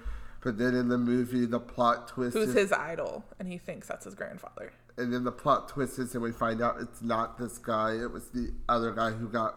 But 0.43 0.57
then 0.57 0.73
in 0.75 0.87
the 0.89 0.97
movie, 0.97 1.45
the 1.45 1.59
plot 1.59 2.07
twist 2.07 2.35
Who's 2.35 2.49
is- 2.49 2.55
his 2.55 2.71
idol, 2.71 3.23
and 3.39 3.47
he 3.47 3.57
thinks 3.57 3.87
that's 3.87 4.05
his 4.05 4.15
grandfather. 4.15 4.71
And 4.97 5.13
then 5.13 5.23
the 5.23 5.31
plot 5.31 5.69
twists 5.69 6.13
and 6.15 6.23
we 6.23 6.31
find 6.31 6.61
out 6.61 6.77
it's 6.81 7.01
not 7.01 7.37
this 7.37 7.57
guy. 7.57 7.93
It 7.95 8.11
was 8.11 8.29
the 8.29 8.51
other 8.67 8.91
guy 8.91 9.11
who 9.11 9.27
got 9.29 9.55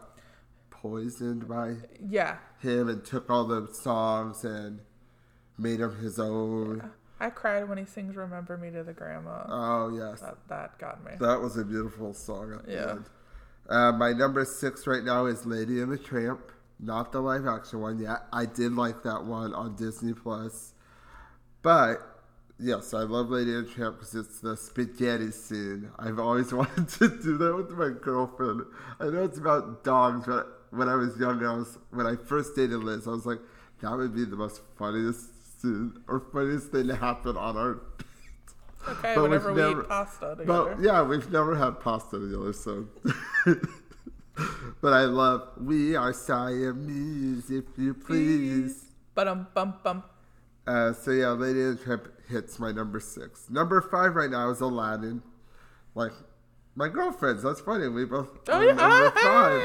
poisoned 0.69 1.47
by 1.47 1.75
Yeah. 1.99 2.37
him 2.59 2.87
and 2.89 3.03
took 3.03 3.29
all 3.29 3.45
the 3.45 3.67
songs 3.73 4.43
and 4.43 4.79
made 5.57 5.79
them 5.79 5.95
his 5.97 6.19
own. 6.19 6.91
I 7.19 7.29
cried 7.29 7.69
when 7.69 7.77
he 7.77 7.85
sings 7.85 8.15
"Remember 8.15 8.57
Me" 8.57 8.71
to 8.71 8.83
the 8.83 8.93
grandma. 8.93 9.45
Oh 9.47 9.89
yes, 9.95 10.21
that 10.21 10.37
that 10.47 10.79
got 10.79 11.03
me. 11.03 11.11
that 11.19 11.39
was 11.39 11.55
a 11.57 11.63
beautiful 11.63 12.13
song 12.13 12.53
at 12.53 12.65
the 12.65 12.71
Yeah. 12.71 12.89
end. 12.91 13.05
Uh, 13.69 13.91
my 13.91 14.11
number 14.11 14.43
six 14.43 14.87
right 14.87 15.03
now 15.03 15.27
is 15.27 15.45
Lady 15.45 15.81
and 15.81 15.91
the 15.91 15.97
Tramp, 15.99 16.51
not 16.79 17.11
the 17.11 17.21
live 17.21 17.45
action 17.45 17.79
one 17.79 17.99
yet. 17.99 18.23
I 18.33 18.45
did 18.47 18.73
like 18.73 19.03
that 19.03 19.23
one 19.23 19.53
on 19.53 19.75
Disney 19.75 20.13
Plus, 20.13 20.73
but 21.61 22.10
yes, 22.61 22.93
I 22.93 22.99
love 23.01 23.29
Lady 23.29 23.53
and 23.55 23.69
Tramp 23.69 23.97
because 23.97 24.15
it's 24.15 24.39
the 24.39 24.55
spaghetti 24.55 25.31
scene. 25.31 25.89
I've 25.99 26.19
always 26.19 26.53
wanted 26.61 26.87
to 26.89 27.09
do 27.09 27.37
that 27.37 27.55
with 27.55 27.71
my 27.71 27.89
girlfriend. 27.89 28.61
I 28.99 29.05
know 29.05 29.23
it's 29.23 29.37
about 29.39 29.83
dogs, 29.83 30.25
but 30.27 30.47
when 30.69 30.87
I 30.87 30.95
was 30.95 31.17
younger, 31.19 31.49
I 31.49 31.55
was 31.55 31.77
when 31.89 32.05
I 32.07 32.15
first 32.15 32.55
dated 32.55 32.83
Liz, 32.83 33.07
I 33.07 33.11
was 33.11 33.25
like, 33.25 33.39
that 33.81 33.91
would 33.91 34.13
be 34.15 34.25
the 34.25 34.35
most 34.35 34.61
funniest 34.77 35.61
scene 35.61 35.93
or 36.07 36.19
funniest 36.31 36.67
thing 36.71 36.87
to 36.87 36.95
happen 36.95 37.35
on 37.37 37.57
our. 37.57 37.81
Okay, 38.89 39.13
But 39.13 39.21
whenever 39.21 39.53
we 39.53 39.61
never- 39.61 39.81
eat 39.83 39.87
pasta 39.89 40.35
together. 40.35 40.73
But 40.75 40.81
yeah, 40.81 41.03
we've 41.03 41.31
never 41.31 41.55
had 41.55 41.79
pasta 41.81 42.17
together, 42.17 42.51
so. 42.51 42.87
but 44.81 44.91
I 44.93 45.05
love 45.05 45.49
we 45.59 45.95
are 45.95 46.11
Siamese, 46.11 47.51
if 47.51 47.65
you 47.77 47.93
please. 47.93 48.85
But 49.13 49.27
um 49.27 49.45
bum 49.53 49.75
bum. 49.83 50.03
Uh, 50.65 50.93
so 50.93 51.11
yeah, 51.11 51.29
Lady 51.29 51.61
and 51.61 51.79
Tramp 51.79 52.07
hits 52.31 52.57
my 52.59 52.71
number 52.71 52.99
six. 52.99 53.49
Number 53.49 53.81
five 53.81 54.15
right 54.15 54.29
now 54.29 54.49
is 54.49 54.61
Aladdin. 54.61 55.21
Like 55.93 56.13
my 56.75 56.87
girlfriends. 56.87 57.43
That's 57.43 57.59
funny. 57.61 57.87
We 57.87 58.05
both 58.05 58.29
Oh 58.49 58.61
yeah. 58.61 58.73
number 58.73 59.11
five. 59.19 59.61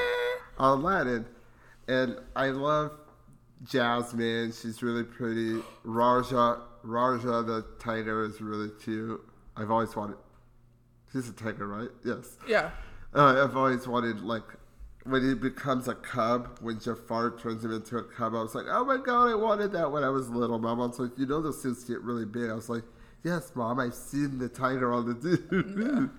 Aladdin, 0.58 1.26
and 1.88 2.16
I 2.34 2.46
love 2.48 2.92
Jasmine. 3.64 4.52
She's 4.52 4.82
really 4.82 5.04
pretty. 5.04 5.62
Rajah, 5.84 6.60
Rajah 6.82 7.42
the 7.42 7.64
tiger 7.78 8.24
is 8.24 8.40
really 8.40 8.70
cute. 8.82 9.20
I've 9.56 9.70
always 9.70 9.94
wanted. 9.94 10.16
She's 11.12 11.28
a 11.28 11.32
tiger, 11.32 11.66
right? 11.66 11.88
Yes. 12.04 12.36
Yeah. 12.48 12.70
Uh, 13.14 13.42
I've 13.44 13.56
always 13.56 13.86
wanted 13.86 14.20
like 14.20 14.42
when 15.08 15.26
he 15.26 15.34
becomes 15.34 15.88
a 15.88 15.94
cub. 15.94 16.58
When 16.60 16.78
Jafar 16.78 17.36
turns 17.38 17.64
him 17.64 17.72
into 17.72 17.98
a 17.98 18.02
cub, 18.02 18.34
I 18.34 18.42
was 18.42 18.54
like, 18.54 18.66
oh 18.68 18.84
my 18.84 18.96
god, 18.96 19.30
I 19.30 19.34
wanted 19.34 19.72
that 19.72 19.90
when 19.90 20.04
I 20.04 20.08
was 20.08 20.28
little. 20.28 20.58
My 20.58 20.74
mom's 20.74 20.98
like, 20.98 21.16
you 21.16 21.26
know, 21.26 21.40
those 21.40 21.62
things 21.62 21.84
get 21.84 22.00
really 22.02 22.24
big. 22.24 22.50
I 22.50 22.54
was 22.54 22.68
like, 22.68 22.84
yes, 23.22 23.52
mom, 23.54 23.80
I've 23.80 23.94
seen 23.94 24.38
the 24.38 24.48
tiger 24.48 24.92
on 24.92 25.06
the 25.06 25.14
dude. 25.50 26.10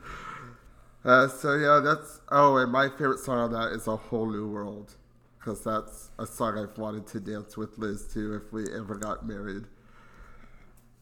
Uh, 1.05 1.27
so 1.27 1.55
yeah, 1.55 1.79
that's 1.79 2.19
oh, 2.29 2.57
and 2.57 2.71
my 2.71 2.89
favorite 2.89 3.19
song 3.19 3.37
on 3.37 3.51
that 3.53 3.71
is 3.71 3.87
"A 3.87 3.95
Whole 3.95 4.29
New 4.29 4.49
World" 4.49 4.95
because 5.39 5.63
that's 5.63 6.09
a 6.19 6.27
song 6.27 6.57
I've 6.57 6.77
wanted 6.77 7.07
to 7.07 7.21
dance 7.21 7.55
with 7.55 7.77
Liz 7.77 8.05
to 8.13 8.35
if 8.35 8.51
we 8.51 8.65
ever 8.75 8.95
got 8.95 9.25
married. 9.25 9.63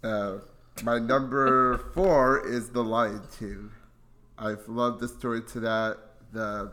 Uh, 0.04 0.38
my 0.84 1.00
number 1.00 1.80
four 1.95 2.45
is 2.48 2.69
"The 2.69 2.84
Lion 2.84 3.24
King." 3.39 3.71
I've 4.38 4.67
loved 4.67 5.00
the 5.00 5.08
story 5.08 5.41
to 5.41 5.60
that. 5.62 5.98
The 6.34 6.71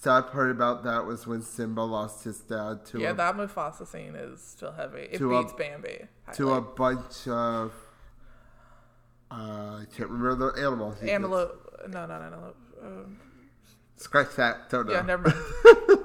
sad 0.00 0.28
part 0.32 0.50
about 0.50 0.84
that 0.84 1.04
was 1.04 1.26
when 1.26 1.42
Simba 1.42 1.80
lost 1.80 2.24
his 2.24 2.38
dad 2.40 2.84
to 2.86 3.00
Yeah, 3.00 3.10
a 3.10 3.14
that 3.14 3.36
Mufasa 3.36 3.86
scene 3.86 4.14
is 4.14 4.40
still 4.40 4.72
heavy. 4.72 5.08
It 5.10 5.18
To 5.18 5.34
a- 5.36 5.42
beats 5.42 5.52
Bambi. 5.54 6.06
to 6.34 6.52
a 6.54 6.60
bunch 6.60 7.26
of 7.28 7.72
uh, 9.30 9.34
I 9.82 9.84
can't 9.96 10.08
remember 10.10 10.52
the 10.52 10.60
animal. 10.62 10.90
gets. 10.92 11.02
antelope. 11.04 11.80
No, 11.88 12.06
not 12.06 12.22
antelope. 12.22 12.56
Um, 12.82 13.18
Scratch 13.96 14.34
that. 14.36 14.70
Don't 14.70 14.86
know. 14.86 14.92
yeah, 14.92 15.02
never 15.02 15.28
mind. 15.28 15.98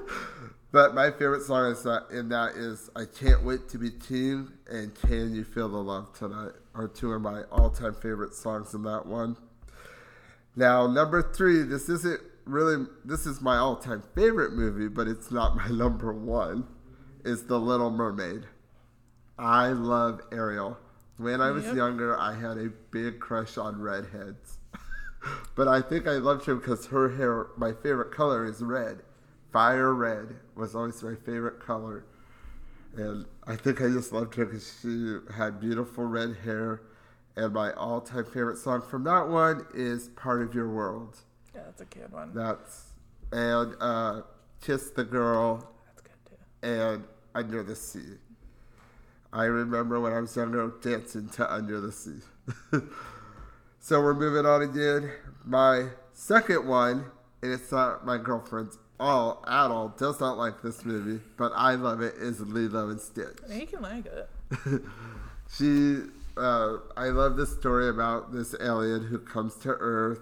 But 0.72 0.92
my 0.92 1.12
favorite 1.12 1.42
song 1.42 1.70
is 1.70 1.84
that 1.84 2.06
in 2.10 2.30
that 2.30 2.56
is 2.56 2.90
I 2.96 3.04
can't 3.04 3.44
wait 3.44 3.68
to 3.68 3.78
be 3.78 3.92
king 3.92 4.50
and 4.68 4.92
can 4.92 5.32
you 5.32 5.44
feel 5.44 5.68
the 5.68 5.76
love 5.78 6.12
tonight 6.18 6.50
are 6.74 6.88
two 6.88 7.12
of 7.12 7.22
my 7.22 7.42
all 7.52 7.70
time 7.70 7.94
favorite 7.94 8.34
songs 8.34 8.74
in 8.74 8.82
that 8.82 9.06
one. 9.06 9.36
Now 10.56 10.88
number 10.88 11.22
three, 11.22 11.62
this 11.62 11.88
isn't 11.88 12.20
really 12.44 12.86
this 13.04 13.26
is 13.26 13.40
my 13.40 13.56
all 13.56 13.76
time 13.76 14.02
favorite 14.14 14.52
movie, 14.52 14.88
but 14.88 15.08
it's 15.08 15.30
not 15.30 15.56
my 15.56 15.68
number 15.70 16.12
one. 16.12 16.66
Is 17.24 17.46
The 17.46 17.58
Little 17.58 17.90
Mermaid. 17.90 18.44
I 19.38 19.68
love 19.68 20.20
Ariel. 20.30 20.76
When 21.16 21.40
I 21.40 21.52
was 21.52 21.64
Yep. 21.64 21.74
younger, 21.74 22.18
I 22.18 22.34
had 22.34 22.58
a 22.58 22.70
big 22.90 23.18
crush 23.18 23.56
on 23.56 23.80
redheads. 23.80 24.58
but 25.56 25.66
I 25.66 25.80
think 25.80 26.06
I 26.06 26.18
loved 26.18 26.44
her 26.44 26.54
because 26.56 26.86
her 26.86 27.16
hair, 27.16 27.46
my 27.56 27.72
favorite 27.72 28.12
color 28.12 28.44
is 28.44 28.60
red. 28.62 29.02
Fire 29.52 29.94
red 29.94 30.36
was 30.54 30.74
always 30.74 31.02
my 31.02 31.14
favorite 31.14 31.60
color. 31.60 32.04
And 32.96 33.24
I 33.46 33.56
think 33.56 33.80
I 33.80 33.88
just 33.88 34.12
loved 34.12 34.34
her 34.34 34.44
because 34.44 34.78
she 34.82 35.16
had 35.34 35.60
beautiful 35.60 36.04
red 36.04 36.36
hair. 36.44 36.82
And 37.36 37.54
my 37.54 37.72
all 37.72 38.00
time 38.02 38.24
favorite 38.26 38.58
song 38.58 38.82
from 38.82 39.04
that 39.04 39.28
one 39.28 39.66
is 39.72 40.08
Part 40.10 40.42
of 40.42 40.54
Your 40.54 40.68
World. 40.68 41.16
Yeah, 41.54 41.62
that's 41.64 41.80
a 41.80 41.84
good 41.84 42.12
one. 42.12 42.32
That's, 42.34 42.84
and 43.32 43.74
uh, 43.80 44.22
Kiss 44.60 44.90
the 44.90 45.04
Girl 45.04 45.56
That's 45.86 46.02
good 46.02 46.36
too. 46.62 46.68
and 46.68 47.04
Under 47.34 47.62
the 47.62 47.76
Sea. 47.76 48.18
I 49.32 49.44
remember 49.44 50.00
when 50.00 50.12
I 50.12 50.20
was 50.20 50.34
younger 50.36 50.72
dancing 50.80 51.28
to 51.30 51.52
Under 51.52 51.80
the 51.80 51.90
Sea. 51.92 52.20
so 53.80 54.00
we're 54.00 54.14
moving 54.14 54.46
on 54.46 54.62
again. 54.62 55.10
My 55.44 55.88
second 56.12 56.66
one, 56.66 57.06
and 57.42 57.52
it's 57.52 57.72
not 57.72 58.06
my 58.06 58.16
girlfriend's 58.16 58.78
all 59.00 59.44
at 59.48 59.70
all, 59.72 59.88
does 59.88 60.20
not 60.20 60.38
like 60.38 60.62
this 60.62 60.84
movie, 60.84 61.20
but 61.36 61.50
I 61.56 61.74
love 61.74 62.00
it, 62.00 62.14
is 62.14 62.40
Lilo 62.40 62.90
and 62.90 63.00
Stitch. 63.00 63.38
You 63.50 63.66
can 63.66 63.82
like 63.82 64.06
it. 64.06 64.82
She, 65.56 65.98
uh, 66.36 66.78
I 66.96 67.08
love 67.08 67.36
this 67.36 67.52
story 67.52 67.88
about 67.88 68.32
this 68.32 68.54
alien 68.60 69.04
who 69.04 69.18
comes 69.18 69.54
to 69.56 69.68
Earth 69.68 70.20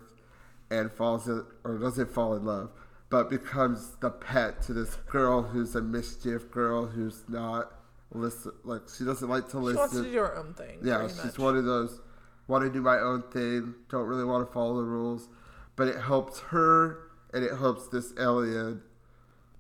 and 0.73 0.91
falls 0.91 1.29
in, 1.29 1.45
or 1.65 1.79
doesn't 1.79 2.11
fall 2.11 2.35
in 2.35 2.45
love, 2.45 2.71
but 3.11 3.29
becomes 3.29 3.97
the 4.01 4.11
pet 4.11 4.63
to 4.63 4.73
this 4.73 4.97
girl 5.11 5.43
who's 5.43 5.75
a 5.75 5.83
mischief 5.83 6.51
girl 6.51 6.87
who's 6.87 7.23
not 7.29 7.73
listen, 8.11 8.53
like 8.65 8.83
she 8.97 9.05
doesn't 9.05 9.29
like 9.29 9.49
to 9.51 9.59
listen. 9.59 9.77
She 9.77 9.79
wants 9.79 9.95
to 9.95 10.03
do 10.05 10.19
her 10.19 10.37
own 10.37 10.55
thing. 10.55 10.79
yeah, 10.83 11.07
she's 11.07 11.25
much. 11.25 11.39
one 11.39 11.57
of 11.57 11.67
those 11.67 12.01
want 12.49 12.65
to 12.65 12.71
do 12.71 12.81
my 12.81 12.99
own 12.99 13.23
thing, 13.31 13.75
don't 13.91 14.07
really 14.07 14.25
want 14.25 14.47
to 14.47 14.53
follow 14.53 14.77
the 14.77 14.83
rules, 14.83 15.29
but 15.77 15.89
it 15.89 16.01
helps 16.01 16.41
her 16.41 17.11
and 17.35 17.45
it 17.45 17.57
helps 17.57 17.89
this 17.89 18.15
alien 18.19 18.83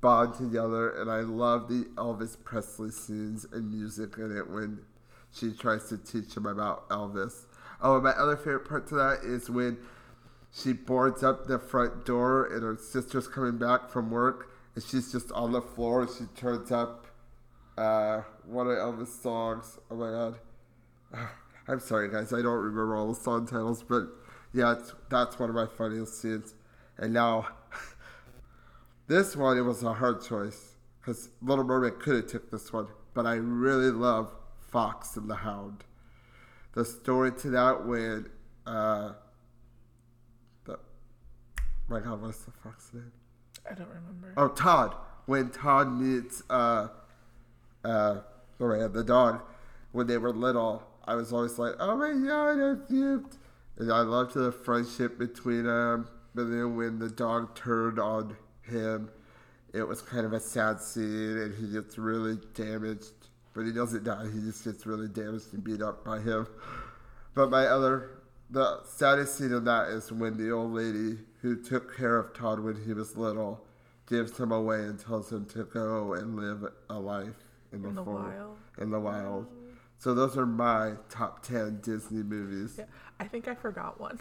bond 0.00 0.34
together. 0.34 1.00
And 1.00 1.10
I 1.10 1.20
love 1.20 1.68
the 1.68 1.84
Elvis 1.96 2.42
Presley 2.42 2.90
scenes 2.90 3.46
and 3.52 3.70
music 3.70 4.16
in 4.16 4.36
it 4.36 4.48
when 4.48 4.80
she 5.30 5.52
tries 5.52 5.88
to 5.88 5.98
teach 5.98 6.36
him 6.36 6.46
about 6.46 6.88
Elvis. 6.88 7.44
Oh, 7.80 7.94
and 7.94 8.04
my 8.04 8.10
other 8.10 8.36
favorite 8.36 8.68
part 8.68 8.86
to 8.88 8.94
that 8.96 9.20
is 9.24 9.50
when 9.50 9.78
she 10.52 10.72
boards 10.72 11.22
up 11.22 11.46
the 11.46 11.58
front 11.58 12.04
door 12.04 12.44
and 12.44 12.62
her 12.62 12.76
sister's 12.76 13.26
coming 13.26 13.58
back 13.58 13.88
from 13.90 14.10
work 14.10 14.50
and 14.74 14.84
she's 14.84 15.10
just 15.10 15.32
on 15.32 15.52
the 15.52 15.62
floor 15.62 16.06
she 16.06 16.24
turns 16.36 16.70
up 16.70 17.06
uh, 17.76 18.22
one 18.44 18.66
of 18.66 18.76
Elvis' 18.76 19.22
songs. 19.22 19.78
Oh 19.90 19.96
my 19.96 20.10
god. 20.10 20.38
I'm 21.68 21.80
sorry, 21.80 22.10
guys. 22.10 22.32
I 22.32 22.42
don't 22.42 22.58
remember 22.58 22.96
all 22.96 23.08
the 23.08 23.20
song 23.20 23.46
titles, 23.46 23.82
but 23.82 24.08
yeah, 24.52 24.74
that's 25.08 25.38
one 25.38 25.48
of 25.48 25.54
my 25.54 25.66
funniest 25.66 26.20
scenes. 26.20 26.54
And 26.98 27.12
now, 27.12 27.48
this 29.06 29.36
one, 29.36 29.56
it 29.56 29.62
was 29.62 29.82
a 29.82 29.94
hard 29.94 30.22
choice 30.22 30.72
because 31.00 31.30
Little 31.40 31.64
Mermaid 31.64 32.00
could 32.00 32.16
have 32.16 32.26
took 32.26 32.50
this 32.50 32.72
one, 32.72 32.88
but 33.14 33.26
I 33.26 33.34
really 33.34 33.90
love 33.90 34.34
Fox 34.58 35.16
and 35.16 35.30
the 35.30 35.36
Hound. 35.36 35.84
The 36.74 36.84
story 36.84 37.32
to 37.32 37.50
that 37.50 37.86
when, 37.86 38.28
uh, 38.66 39.12
my 41.92 42.00
God, 42.00 42.22
what's 42.22 42.38
the 42.38 42.50
fox 42.50 42.90
name? 42.94 43.12
I 43.70 43.74
don't 43.74 43.88
remember. 43.88 44.32
Oh, 44.36 44.48
Tod. 44.48 44.96
When 45.26 45.50
Tod 45.50 45.92
meets 45.92 46.42
uh, 46.48 46.88
uh, 47.84 48.20
Miranda, 48.58 48.88
the 48.88 49.04
dog, 49.04 49.42
when 49.92 50.06
they 50.06 50.16
were 50.16 50.32
little, 50.32 50.82
I 51.04 51.14
was 51.14 51.32
always 51.32 51.58
like, 51.58 51.74
oh 51.78 51.96
my 51.96 52.12
god, 52.26 52.54
that's 52.58 52.88
cute. 52.88 53.36
And 53.76 53.92
I 53.92 54.00
loved 54.00 54.34
the 54.34 54.50
friendship 54.50 55.18
between 55.18 55.64
them. 55.64 56.08
But 56.34 56.44
then 56.44 56.76
when 56.76 56.98
the 56.98 57.10
dog 57.10 57.54
turned 57.54 57.98
on 57.98 58.36
him, 58.62 59.10
it 59.74 59.86
was 59.86 60.00
kind 60.00 60.24
of 60.24 60.32
a 60.32 60.40
sad 60.40 60.80
scene, 60.80 61.36
and 61.38 61.54
he 61.54 61.72
gets 61.72 61.98
really 61.98 62.38
damaged. 62.54 63.12
But 63.54 63.66
he 63.66 63.72
doesn't 63.72 64.04
die, 64.04 64.28
he 64.32 64.40
just 64.40 64.64
gets 64.64 64.86
really 64.86 65.08
damaged 65.08 65.52
and 65.52 65.62
beat 65.62 65.82
up 65.82 66.04
by 66.04 66.20
him. 66.20 66.46
But 67.34 67.50
my 67.50 67.66
other, 67.66 68.21
the 68.52 68.80
saddest 68.84 69.36
scene 69.38 69.52
in 69.52 69.64
that 69.64 69.88
is 69.88 70.12
when 70.12 70.36
the 70.36 70.50
old 70.52 70.72
lady 70.72 71.18
who 71.40 71.56
took 71.56 71.96
care 71.96 72.18
of 72.18 72.34
Tod 72.34 72.60
when 72.60 72.76
he 72.84 72.92
was 72.92 73.16
little 73.16 73.64
gives 74.06 74.38
him 74.38 74.52
away 74.52 74.80
and 74.80 74.98
tells 74.98 75.32
him 75.32 75.46
to 75.46 75.64
go 75.64 76.12
and 76.12 76.36
live 76.36 76.70
a 76.90 76.98
life 76.98 77.34
in 77.72 77.82
the, 77.82 77.88
In 77.88 77.94
the 77.94 78.04
for- 78.04 78.14
wild. 78.14 78.56
In 78.78 78.90
the 78.90 79.00
wild. 79.00 79.46
Mm. 79.46 79.74
So 79.98 80.14
those 80.14 80.36
are 80.36 80.46
my 80.46 80.92
top 81.08 81.42
ten 81.42 81.80
Disney 81.82 82.22
movies. 82.22 82.74
Yeah, 82.78 82.84
I 83.18 83.24
think 83.26 83.48
I 83.48 83.54
forgot 83.54 83.98
one. 84.00 84.20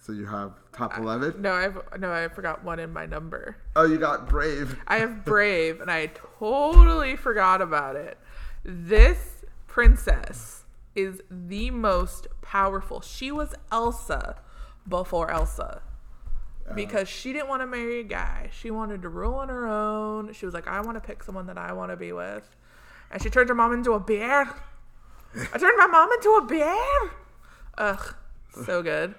So 0.00 0.12
you 0.12 0.26
have 0.26 0.52
top 0.72 0.96
eleven. 0.98 1.40
No, 1.40 1.52
I've 1.52 1.78
no, 1.98 2.12
I 2.12 2.28
forgot 2.28 2.62
one 2.64 2.78
in 2.78 2.92
my 2.92 3.06
number. 3.06 3.56
Oh, 3.74 3.86
you 3.86 3.98
got 3.98 4.28
Brave. 4.28 4.76
I 4.86 4.98
have 4.98 5.24
Brave, 5.24 5.80
and 5.80 5.90
I 5.90 6.10
totally 6.38 7.16
forgot 7.16 7.62
about 7.62 7.96
it. 7.96 8.18
This 8.64 9.44
princess 9.66 10.61
is 10.94 11.20
the 11.30 11.70
most 11.70 12.26
powerful. 12.40 13.00
She 13.00 13.32
was 13.32 13.54
Elsa 13.70 14.36
before 14.86 15.30
Elsa. 15.30 15.82
Because 16.74 17.08
she 17.08 17.32
didn't 17.32 17.48
want 17.48 17.60
to 17.60 17.66
marry 17.66 18.00
a 18.00 18.04
guy. 18.04 18.48
She 18.52 18.70
wanted 18.70 19.02
to 19.02 19.08
rule 19.08 19.34
on 19.34 19.48
her 19.48 19.66
own. 19.66 20.32
She 20.32 20.46
was 20.46 20.54
like, 20.54 20.66
I 20.66 20.80
want 20.80 20.96
to 20.96 21.00
pick 21.00 21.22
someone 21.22 21.46
that 21.46 21.58
I 21.58 21.72
want 21.72 21.90
to 21.90 21.96
be 21.96 22.12
with. 22.12 22.56
And 23.10 23.20
she 23.20 23.28
turned 23.28 23.48
her 23.48 23.54
mom 23.54 23.72
into 23.72 23.92
a 23.92 24.00
bear. 24.00 24.54
I 25.34 25.58
turned 25.58 25.76
my 25.76 25.86
mom 25.86 26.10
into 26.12 26.30
a 26.30 26.46
bear. 26.46 27.10
Ugh, 27.76 28.14
so 28.64 28.82
good. 28.82 29.14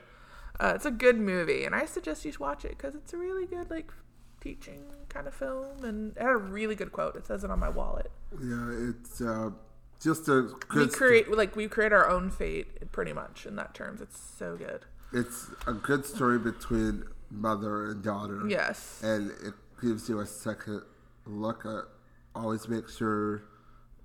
Uh, 0.60 0.74
it's 0.76 0.86
a 0.86 0.92
good 0.92 1.20
movie, 1.20 1.66
and 1.66 1.76
I 1.76 1.86
suggest 1.86 2.24
you 2.24 2.32
watch 2.40 2.64
it 2.64 2.78
because 2.78 2.96
it's 2.96 3.14
a 3.14 3.18
really 3.18 3.46
good, 3.46 3.70
like, 3.70 3.92
teaching 4.40 4.84
kind 5.10 5.28
of 5.28 5.34
film, 5.34 5.84
and 5.84 6.16
it 6.16 6.22
had 6.22 6.32
a 6.32 6.38
really 6.38 6.76
good 6.76 6.92
quote. 6.92 7.16
It 7.16 7.28
says 7.28 7.44
it 7.44 7.52
on 7.52 7.60
my 7.60 7.70
wallet. 7.70 8.12
Yeah, 8.42 8.70
it's 8.90 9.22
uh, 9.22 9.50
just 10.04 10.28
a 10.28 10.50
We 10.76 10.88
create, 10.88 11.32
like, 11.32 11.56
we 11.56 11.68
create 11.68 11.94
our 11.94 12.10
own 12.10 12.30
fate, 12.30 12.92
pretty 12.92 13.14
much 13.14 13.46
in 13.46 13.56
that 13.56 13.74
terms. 13.74 14.02
It's 14.02 14.20
so 14.20 14.56
good. 14.58 14.86
it's 15.12 15.50
a 15.68 15.74
good 15.74 16.06
story 16.06 16.40
between 16.40 17.06
mother 17.32 17.86
and 17.92 18.04
daughter. 18.04 18.42
Yes. 18.48 19.00
and 19.04 19.32
it 19.44 19.54
gives 19.82 20.10
you 20.10 20.20
a 20.20 20.26
second 20.26 20.82
look 21.26 21.66
at. 21.66 21.84
Always 22.36 22.68
make 22.68 22.90
sure 22.90 23.44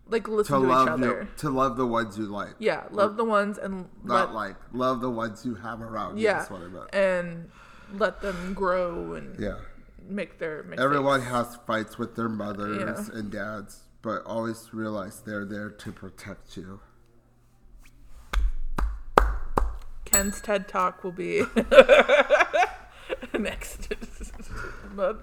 Like, 0.06 0.28
listen 0.28 0.54
to 0.54 0.61
to, 0.61 0.66
each 0.66 0.70
love 0.70 0.88
other. 0.88 1.06
your, 1.06 1.24
to 1.38 1.50
love 1.50 1.76
the 1.78 1.87
ones 1.87 2.18
you 2.18 2.26
like. 2.26 2.54
Yeah, 2.58 2.84
love 2.90 3.16
the 3.16 3.24
ones 3.24 3.56
and 3.58 3.87
Not 4.04 4.28
let, 4.28 4.34
like 4.34 4.56
love 4.72 5.00
the 5.00 5.11
ones 5.11 5.44
you 5.46 5.54
have 5.54 5.80
around 5.80 6.18
yeah, 6.18 6.34
That's 6.38 6.50
what 6.50 6.61
I 6.62 6.68
meant. 6.68 6.94
and 6.94 7.50
let 7.94 8.20
them 8.20 8.52
grow 8.54 9.14
and 9.14 9.38
Yeah. 9.40 9.56
make 10.06 10.38
their 10.38 10.62
mistakes. 10.62 10.82
Everyone 10.82 11.22
has 11.22 11.56
fights 11.66 11.96
with 11.98 12.16
their 12.16 12.28
mothers 12.28 13.08
Yeah. 13.11 13.18
and 13.18 13.30
dads, 13.32 13.84
but 14.09 14.25
always 14.25 14.73
realize 14.73 15.21
they're 15.21 15.44
there 15.44 15.68
to 15.68 15.92
protect 15.92 16.57
you. 16.57 16.81
Ken's 20.07 20.40
TED 20.40 20.66
Talk 20.66 21.05
will 21.05 21.12
be 21.12 21.42
next 23.38 23.92
month. 24.94 25.18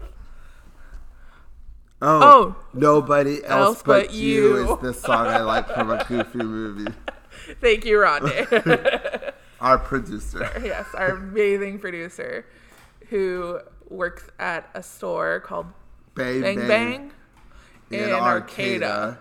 Oh, 2.00 2.20
Oh. 2.22 2.56
nobody 2.76 3.44
else, 3.44 3.78
Else 3.78 3.84
but, 3.84 4.06
but 4.06 4.14
you. 4.14 4.58
you. 4.58 4.74
is 4.76 4.80
the 4.82 4.94
song 4.94 5.26
I 5.26 5.40
like 5.42 5.68
from 5.68 5.90
a 5.90 6.06
Goofy 6.08 6.38
movie. 6.44 6.94
Thank 7.62 7.86
you, 7.86 7.98
Rondé. 7.98 9.34
Our 9.62 9.80
producer. 9.80 10.48
yes, 10.64 10.86
our 10.94 11.16
amazing 11.16 11.80
producer 11.80 12.46
who 13.10 13.62
works 13.90 14.28
at 14.38 14.70
a 14.76 14.84
store 14.84 15.40
called 15.40 15.66
Bang 16.14 16.42
Bang 16.42 16.56
Bang, 16.58 16.68
Bang 16.68 17.12
in 17.92 18.00
in 18.04 18.12
Arcata. 18.12 18.86
Arcata. 18.86 19.18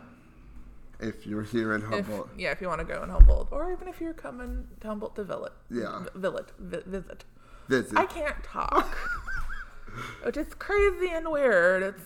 If 1.00 1.26
you're 1.26 1.42
here 1.42 1.74
in 1.74 1.82
If, 1.82 1.88
Humboldt. 1.88 2.30
yeah, 2.38 2.50
if 2.52 2.60
you 2.60 2.68
want 2.68 2.78
to 2.80 2.84
go 2.86 3.02
in 3.02 3.10
Humboldt, 3.10 3.48
or 3.50 3.70
even 3.72 3.88
if 3.88 4.00
you're 4.00 4.14
coming 4.14 4.68
to 4.80 4.86
Humboldt 4.88 5.16
to 5.16 5.24
visit. 5.24 5.52
Yeah. 5.70 6.04
V- 6.04 6.10
Visit. 6.20 6.52
Vi- 6.58 6.82
visit. 6.86 7.24
Visit. 7.68 7.98
I 7.98 8.06
can't 8.06 8.42
talk. 8.44 8.96
Which 10.22 10.36
is 10.36 10.54
crazy 10.54 11.08
and 11.10 11.30
weird. 11.30 11.82
It's 11.82 12.02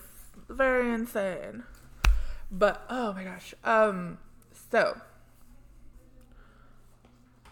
very 0.49 0.91
insane. 0.93 1.63
But 2.51 2.83
oh 2.89 3.13
my 3.13 3.23
gosh. 3.23 3.53
Um 3.63 4.17
so 4.71 4.99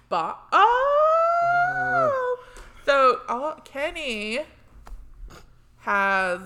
Bo- 0.10 0.36
oh 0.52 2.38
so 2.86 3.22
all 3.28 3.54
Kenny 3.64 4.40
has 5.80 6.40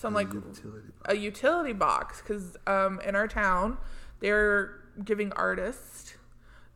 some 0.00 0.14
like 0.14 0.32
Utility 0.32 0.88
a 1.06 1.14
utility 1.14 1.72
box 1.72 2.20
because 2.20 2.56
um, 2.66 3.00
in 3.06 3.14
our 3.14 3.28
town 3.28 3.78
they're 4.20 4.80
giving 5.04 5.32
artists 5.32 6.14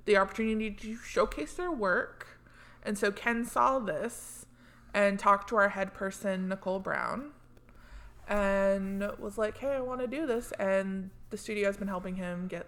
the 0.05 0.17
opportunity 0.17 0.71
to 0.71 0.97
showcase 0.97 1.55
their 1.55 1.73
work 1.73 2.39
and 2.83 2.99
so 2.99 3.11
ken 3.11 3.45
saw 3.45 3.79
this 3.79 4.47
and 4.93 5.19
talked 5.19 5.49
to 5.49 5.57
our 5.57 5.71
head 5.71 5.95
person 5.95 6.49
nicole 6.49 6.79
brown 6.79 7.31
and 8.29 9.11
was 9.19 9.39
like 9.39 9.59
hey 9.59 9.73
i 9.73 9.81
want 9.81 10.01
to 10.01 10.07
do 10.07 10.27
this 10.27 10.53
and 10.59 11.11
the 11.31 11.37
studio 11.37 11.67
has 11.67 11.77
been 11.77 11.89
helping 11.89 12.17
him 12.17 12.47
get 12.47 12.67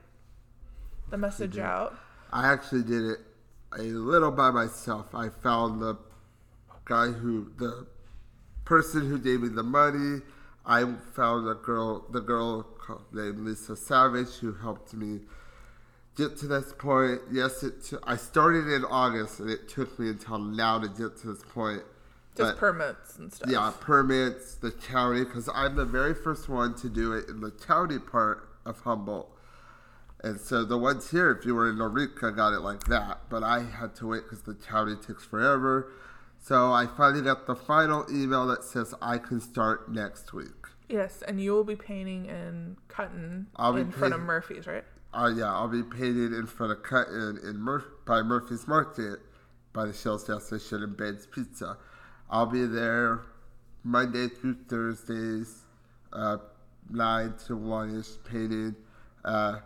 the 1.10 1.18
message 1.18 1.58
out 1.58 1.96
I 2.32 2.52
actually 2.52 2.82
did 2.82 3.04
it 3.04 3.18
a 3.78 3.82
little 3.82 4.30
by 4.30 4.50
myself. 4.50 5.14
I 5.14 5.28
found 5.28 5.80
the 5.80 5.96
guy 6.84 7.08
who, 7.08 7.52
the 7.56 7.86
person 8.64 9.08
who 9.08 9.18
gave 9.18 9.42
me 9.42 9.48
the 9.48 9.62
money. 9.62 10.22
I 10.66 10.84
found 11.14 11.48
a 11.48 11.54
girl, 11.54 12.06
the 12.10 12.20
girl 12.20 12.66
named 13.12 13.38
Lisa 13.40 13.76
Savage, 13.76 14.34
who 14.40 14.52
helped 14.54 14.92
me 14.94 15.20
get 16.16 16.36
to 16.38 16.46
this 16.48 16.72
point. 16.72 17.20
Yes, 17.30 17.62
it. 17.62 17.84
T- 17.84 17.96
I 18.02 18.16
started 18.16 18.66
in 18.66 18.84
August, 18.84 19.38
and 19.40 19.48
it 19.48 19.68
took 19.68 19.98
me 19.98 20.08
until 20.08 20.38
now 20.38 20.78
to 20.78 20.88
get 20.88 21.16
to 21.18 21.28
this 21.28 21.42
point. 21.42 21.82
just 22.36 22.50
But- 22.52 22.58
permits 22.58 23.16
and 23.16 23.32
stuff 23.32 23.48
yeah, 23.50 23.72
permits, 23.80 24.56
the 24.56 24.70
county, 24.70 25.24
because 25.24 25.48
I'm 25.54 25.74
the 25.74 25.86
very 25.86 26.12
first 26.12 26.50
one 26.50 26.74
to 26.74 26.88
do 26.90 27.14
it 27.14 27.30
in 27.30 27.40
the 27.40 27.50
county 27.50 27.98
part 27.98 28.46
of 28.66 28.80
Humboldt. 28.80 29.30
And 30.22 30.38
so 30.38 30.62
the 30.62 30.76
ones 30.76 31.10
here, 31.12 31.30
if 31.30 31.46
you 31.46 31.54
were 31.54 31.70
in 31.70 31.78
Eureka, 31.78 32.32
got 32.32 32.52
it 32.52 32.60
like 32.60 32.84
that. 32.88 33.30
But 33.30 33.42
I 33.42 33.60
had 33.62 33.94
to 33.96 34.06
wait 34.08 34.24
because 34.24 34.42
the 34.42 34.54
county 34.54 34.96
takes 34.96 35.24
forever. 35.24 35.90
So 36.38 36.72
I 36.72 36.86
finally 36.86 37.22
got 37.22 37.46
the 37.46 37.56
final 37.56 38.04
email 38.10 38.46
that 38.48 38.64
says 38.64 38.94
I 39.00 39.16
can 39.18 39.40
start 39.40 39.90
next 39.90 40.34
week. 40.34 40.55
Yes 40.88 41.22
and 41.26 41.40
you 41.40 41.52
will 41.52 41.64
be 41.64 41.76
painting 41.76 42.28
and 42.28 42.76
cutting 42.88 43.46
I'll 43.56 43.76
in 43.76 43.90
front 43.90 44.14
of 44.14 44.20
murphy's 44.20 44.66
right 44.66 44.84
Uh, 45.14 45.32
yeah, 45.34 45.50
I'll 45.52 45.68
be 45.68 45.82
painted 45.82 46.32
in 46.32 46.46
front 46.46 46.72
of 46.72 46.82
cut 46.82 47.08
in, 47.08 47.38
in 47.42 47.58
Mur- 47.58 47.84
by 48.04 48.22
Murphy's 48.22 48.68
Market 48.68 49.18
by 49.72 49.86
the 49.86 49.92
Shell 49.92 50.18
gas 50.26 50.46
station 50.46 50.82
and 50.82 50.96
Ben's 50.96 51.26
Pizza. 51.26 51.78
I'll 52.30 52.46
be 52.46 52.66
there 52.66 53.20
Monday 53.84 54.28
through 54.28 54.56
Thursdays, 54.68 55.62
uh, 56.12 56.38
nine 56.90 57.34
to 57.46 57.56
one 57.56 57.98
ish 57.98 58.08
painting. 58.24 58.74
Uh, 59.24 59.60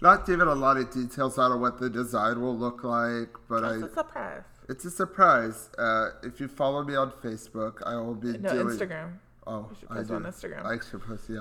not 0.00 0.26
giving 0.26 0.48
a 0.48 0.54
lot 0.54 0.76
of 0.78 0.92
details 0.92 1.38
on 1.38 1.60
what 1.60 1.78
the 1.78 1.88
design 1.90 2.40
will 2.40 2.56
look 2.56 2.82
like, 2.82 3.28
but 3.48 3.64
I 3.64 3.74
it's 3.74 3.84
a 3.84 3.94
surprise 3.94 4.42
it's 4.68 4.84
a 4.84 4.90
surprise. 4.90 5.70
Uh, 5.78 6.10
if 6.22 6.40
you 6.40 6.48
follow 6.48 6.82
me 6.82 6.94
on 6.96 7.10
Facebook, 7.10 7.82
I 7.86 7.96
will 7.96 8.14
be 8.14 8.38
no 8.38 8.52
doing 8.52 8.66
instagram 8.68 9.18
Oh, 9.46 9.70
should 9.78 9.88
I 9.90 10.02
do. 10.02 10.14
on 10.14 10.22
Instagram. 10.24 10.64
I 10.64 10.78
should 10.88 11.02
post, 11.02 11.24
yeah. 11.28 11.40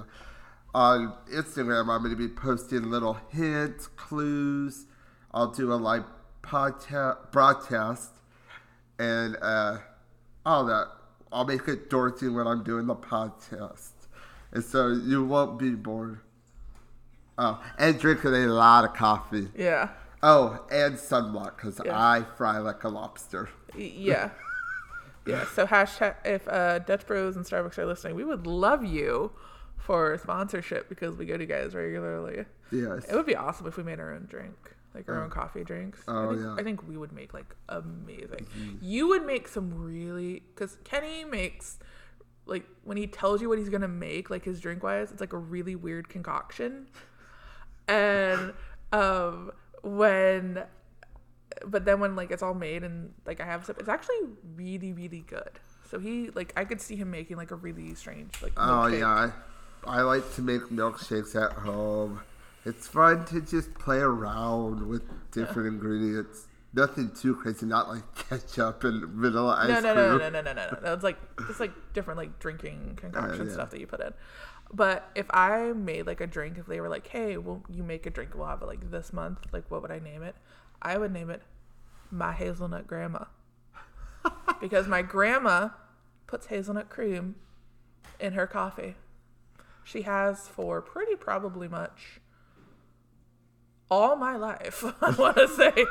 On 0.73 1.13
Instagram, 1.31 1.89
I'm 1.89 2.01
going 2.01 2.11
to 2.11 2.15
be 2.15 2.27
posting 2.29 2.89
little 2.89 3.17
hints, 3.29 3.87
clues. 3.87 4.85
I'll 5.33 5.51
do 5.51 5.71
a 5.73 5.75
live 5.75 6.03
podcast 6.41 7.31
broadcast, 7.31 8.11
and 8.99 9.37
uh, 9.41 9.77
all 10.45 10.65
that. 10.65 10.87
I'll 11.31 11.45
make 11.45 11.67
it 11.67 11.89
Dorothy 11.89 12.27
when 12.29 12.47
I'm 12.47 12.63
doing 12.63 12.87
the 12.87 12.95
podcast, 12.95 13.91
and 14.51 14.63
so 14.63 14.87
you 14.89 15.23
won't 15.25 15.57
be 15.59 15.71
bored. 15.71 16.19
Oh, 17.37 17.63
and 17.77 17.97
drinking 17.99 18.33
a 18.35 18.47
lot 18.47 18.83
of 18.85 18.93
coffee. 18.93 19.47
yeah 19.55 19.89
Oh, 20.23 20.63
and 20.71 20.95
sunblock 20.95 21.55
because 21.55 21.79
Yeah. 21.83 21.97
I 21.97 22.23
fry 22.37 22.57
like 22.59 22.83
a 22.83 22.89
lobster. 22.89 23.49
Yeah. 23.75 24.29
Yeah. 25.25 25.45
So 25.55 25.67
hashtag 25.67 26.15
if 26.25 26.47
uh, 26.47 26.79
Dutch 26.79 27.05
Bros 27.05 27.35
and 27.35 27.45
Starbucks 27.45 27.77
are 27.77 27.85
listening, 27.85 28.15
we 28.15 28.23
would 28.23 28.47
love 28.47 28.83
you 28.83 29.31
for 29.77 30.17
sponsorship 30.17 30.89
because 30.89 31.15
we 31.17 31.25
go 31.25 31.37
to 31.37 31.43
you 31.43 31.47
guys 31.49 31.73
regularly. 31.75 32.45
Yes. 32.71 33.05
It 33.05 33.15
would 33.15 33.25
be 33.25 33.35
awesome 33.35 33.67
if 33.67 33.77
we 33.77 33.83
made 33.83 33.99
our 33.99 34.13
own 34.13 34.25
drink, 34.29 34.55
like 34.93 35.09
our 35.09 35.23
own 35.23 35.29
coffee 35.29 35.63
drinks. 35.63 36.01
I 36.07 36.11
Oh, 36.11 36.29
think, 36.29 36.39
yeah. 36.41 36.47
Mm-hmm. 36.47 36.59
I 36.59 36.63
think 36.63 36.87
we 36.87 36.97
would 36.97 37.11
make 37.11 37.33
like 37.33 37.55
amazing. 37.69 38.45
You 38.81 39.07
would 39.09 39.25
make 39.25 39.47
some 39.47 39.73
really 39.73 40.43
because 40.53 40.77
Kenny 40.83 41.23
makes 41.25 41.79
like 42.45 42.65
when 42.83 42.97
he 42.97 43.07
tells 43.07 43.41
you 43.41 43.49
what 43.49 43.57
he's 43.59 43.69
gonna 43.69 43.87
make, 43.87 44.29
like 44.29 44.43
his 44.45 44.59
drink 44.59 44.83
wise, 44.83 45.11
it's 45.11 45.21
like 45.21 45.33
a 45.33 45.37
really 45.37 45.75
weird 45.75 46.09
concoction. 46.09 46.87
and 47.87 48.53
um 48.93 49.51
when 49.83 50.63
but 51.65 51.85
then 51.85 51.99
when 51.99 52.15
like 52.15 52.31
it's 52.31 52.43
all 52.43 52.53
made 52.53 52.83
and 52.83 53.13
like 53.25 53.39
I 53.41 53.45
have 53.45 53.65
some 53.65 53.75
it's 53.79 53.89
actually 53.89 54.19
really 54.55 54.93
really 54.93 55.21
good. 55.27 55.59
So 55.89 55.99
he 55.99 56.29
like 56.31 56.53
I 56.55 56.65
could 56.65 56.81
see 56.81 56.95
him 56.95 57.11
making 57.11 57.37
like 57.37 57.51
a 57.51 57.55
really 57.55 57.95
strange 57.95 58.41
like 58.41 58.53
Oh 58.57 58.87
milkshake. 58.87 58.99
yeah, 58.99 59.31
I, 59.85 59.99
I 59.99 60.01
like 60.01 60.33
to 60.35 60.41
make 60.41 60.63
milkshakes 60.63 61.35
at 61.41 61.53
home. 61.53 62.21
It's 62.65 62.87
fun 62.87 63.25
to 63.25 63.41
just 63.41 63.73
play 63.75 63.97
around 63.97 64.87
with 64.87 65.03
different 65.31 65.67
ingredients. 65.69 66.47
Nothing 66.73 67.11
too 67.11 67.35
crazy, 67.35 67.65
not 67.65 67.89
like 67.89 68.03
ketchup 68.29 68.83
and 68.85 69.05
vanilla 69.09 69.57
ice 69.59 69.67
No, 69.67 69.79
no, 69.81 69.93
cream. 69.93 70.17
no, 70.17 70.17
no, 70.17 70.29
no, 70.29 70.41
no, 70.41 70.53
no, 70.53 70.69
no. 70.71 70.77
That's 70.81 71.03
like 71.03 71.17
just 71.47 71.59
like 71.59 71.71
different 71.93 72.17
like 72.17 72.39
drinking 72.39 72.97
oh, 72.97 73.01
concoction 73.01 73.47
yeah. 73.47 73.53
stuff 73.53 73.71
that 73.71 73.79
you 73.79 73.87
put 73.87 73.99
in. 74.01 74.13
But 74.73 75.09
if 75.15 75.25
I 75.31 75.73
made 75.73 76.07
like 76.07 76.21
a 76.21 76.27
drink, 76.27 76.57
if 76.57 76.65
they 76.67 76.79
were 76.79 76.87
like, 76.89 77.07
"Hey, 77.07 77.37
well, 77.37 77.61
you 77.69 77.83
make 77.83 78.05
a 78.05 78.09
drink, 78.09 78.35
we'll 78.35 78.47
have 78.47 78.61
it 78.61 78.67
like 78.67 78.89
this 78.89 79.11
month," 79.11 79.39
like 79.51 79.69
what 79.69 79.81
would 79.81 79.91
I 79.91 79.99
name 79.99 80.23
it? 80.23 80.35
I 80.81 80.97
would 80.97 81.11
name 81.11 81.29
it 81.29 81.41
my 82.11 82.33
hazelnut 82.33 82.87
grandma, 82.87 83.25
because 84.59 84.87
my 84.87 85.01
grandma 85.01 85.69
puts 86.27 86.47
hazelnut 86.47 86.89
cream 86.89 87.35
in 88.19 88.33
her 88.33 88.47
coffee. 88.47 88.95
She 89.83 90.03
has 90.03 90.47
for 90.47 90.81
pretty 90.81 91.15
probably 91.15 91.67
much 91.67 92.21
all 93.89 94.15
my 94.15 94.35
life. 94.35 94.83
I 95.01 95.11
want 95.11 95.37
to 95.37 95.47
say, 95.47 95.85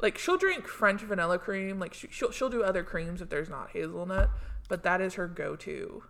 like 0.00 0.18
she'll 0.18 0.36
drink 0.36 0.66
French 0.68 1.00
vanilla 1.02 1.38
cream. 1.38 1.78
Like 1.78 1.94
she, 1.94 2.08
she'll 2.10 2.30
she'll 2.30 2.50
do 2.50 2.62
other 2.62 2.82
creams 2.82 3.22
if 3.22 3.30
there's 3.30 3.48
not 3.48 3.70
hazelnut, 3.70 4.30
but 4.68 4.82
that 4.82 5.00
is 5.00 5.14
her 5.14 5.26
go-to 5.26 6.02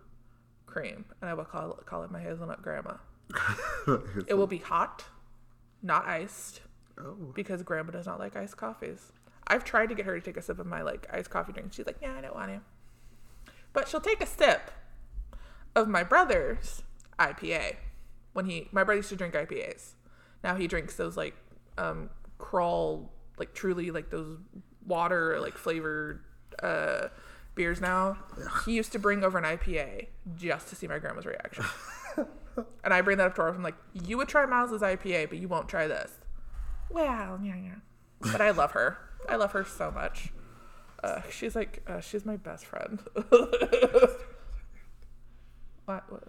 cream, 0.65 1.05
and 1.21 1.29
I 1.29 1.33
will 1.33 1.45
call 1.45 1.71
it, 1.71 1.85
call 1.85 2.03
it 2.03 2.11
my 2.11 2.21
hazelnut 2.21 2.61
grandma. 2.61 2.95
It 4.27 4.33
will 4.33 4.47
be 4.47 4.57
hot, 4.57 5.05
not 5.81 6.05
iced, 6.05 6.61
oh. 6.99 7.31
because 7.33 7.63
grandma 7.63 7.91
does 7.91 8.05
not 8.05 8.19
like 8.19 8.35
iced 8.35 8.57
coffees. 8.57 9.13
I've 9.47 9.63
tried 9.63 9.89
to 9.89 9.95
get 9.95 10.05
her 10.05 10.19
to 10.19 10.21
take 10.21 10.37
a 10.37 10.41
sip 10.41 10.59
of 10.59 10.67
my 10.67 10.81
like 10.81 11.07
iced 11.11 11.29
coffee 11.29 11.53
drink. 11.53 11.73
She's 11.73 11.85
like, 11.85 11.97
"Yeah, 12.01 12.15
I 12.17 12.21
don't 12.21 12.35
want 12.35 12.51
to," 12.51 12.61
but 13.73 13.87
she'll 13.87 14.01
take 14.01 14.21
a 14.21 14.25
sip 14.25 14.71
of 15.75 15.87
my 15.87 16.03
brother's 16.03 16.83
IPA 17.19 17.77
when 18.33 18.45
he 18.45 18.67
my 18.71 18.83
brother 18.83 18.97
used 18.97 19.09
to 19.09 19.15
drink 19.15 19.33
IPAs. 19.33 19.93
Now 20.43 20.55
he 20.55 20.67
drinks 20.67 20.95
those 20.95 21.17
like 21.17 21.35
um 21.77 22.09
crawl 22.37 23.11
like 23.37 23.53
truly 23.53 23.91
like 23.91 24.09
those 24.09 24.37
water 24.85 25.39
like 25.39 25.57
flavored 25.57 26.23
uh 26.61 27.07
beers 27.55 27.81
now. 27.81 28.17
He 28.65 28.73
used 28.73 28.91
to 28.91 28.99
bring 28.99 29.23
over 29.23 29.37
an 29.37 29.43
IPA 29.43 30.07
just 30.35 30.69
to 30.69 30.75
see 30.75 30.87
my 30.87 30.99
grandma's 30.99 31.25
reaction. 31.25 31.65
and 32.83 32.93
I 32.93 33.01
bring 33.01 33.17
that 33.17 33.27
up 33.27 33.35
to 33.35 33.41
her. 33.41 33.49
I'm 33.49 33.63
like, 33.63 33.75
you 33.93 34.17
would 34.17 34.27
try 34.27 34.45
Miles's 34.45 34.81
IPA, 34.81 35.29
but 35.29 35.39
you 35.39 35.47
won't 35.47 35.67
try 35.67 35.87
this. 35.87 36.11
Well, 36.89 37.39
yeah, 37.43 37.55
yeah. 37.55 37.75
But 38.31 38.41
I 38.41 38.51
love 38.51 38.71
her. 38.71 38.99
I 39.27 39.35
love 39.35 39.51
her 39.51 39.63
so 39.63 39.91
much. 39.91 40.31
Uh, 41.03 41.21
she's 41.29 41.55
like, 41.55 41.83
uh, 41.87 41.99
she's 41.99 42.25
my 42.25 42.37
best 42.37 42.65
friend. 42.65 42.99
what, 45.85 46.11
what? 46.11 46.23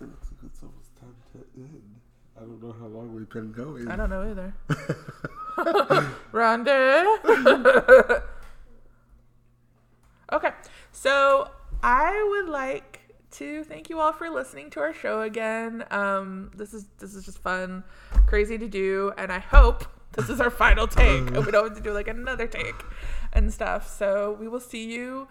It's, 0.00 0.28
it's 0.44 0.62
almost 0.62 0.96
time 0.98 1.14
to 1.32 1.38
end. 1.56 1.82
I 2.36 2.40
don't 2.40 2.62
know 2.62 2.74
how 2.78 2.86
long 2.86 3.14
we've 3.14 3.28
been 3.28 3.52
going. 3.52 3.88
I 3.88 3.96
don't 3.96 4.10
know 4.10 4.30
either. 4.30 4.54
Rhonda. 6.32 8.22
okay, 10.32 10.50
so 10.92 11.50
I 11.82 12.26
would 12.30 12.48
like 12.48 13.00
to 13.32 13.64
thank 13.64 13.90
you 13.90 13.98
all 14.00 14.12
for 14.12 14.30
listening 14.30 14.70
to 14.70 14.80
our 14.80 14.94
show 14.94 15.22
again. 15.22 15.84
Um, 15.90 16.50
this 16.54 16.74
is 16.74 16.86
this 16.98 17.14
is 17.14 17.24
just 17.24 17.38
fun, 17.38 17.84
crazy 18.26 18.56
to 18.58 18.68
do, 18.68 19.12
and 19.18 19.32
I 19.32 19.38
hope 19.38 19.84
this 20.18 20.28
is 20.28 20.40
our 20.40 20.50
final 20.50 20.86
take. 20.86 21.28
and 21.28 21.46
we 21.46 21.52
don't 21.52 21.68
have 21.68 21.76
to 21.76 21.82
do 21.82 21.92
like 21.92 22.08
another 22.08 22.46
take 22.46 22.84
and 23.32 23.52
stuff. 23.52 23.88
So 23.88 24.36
we 24.38 24.48
will 24.48 24.60
see 24.60 24.92
you. 24.92 25.28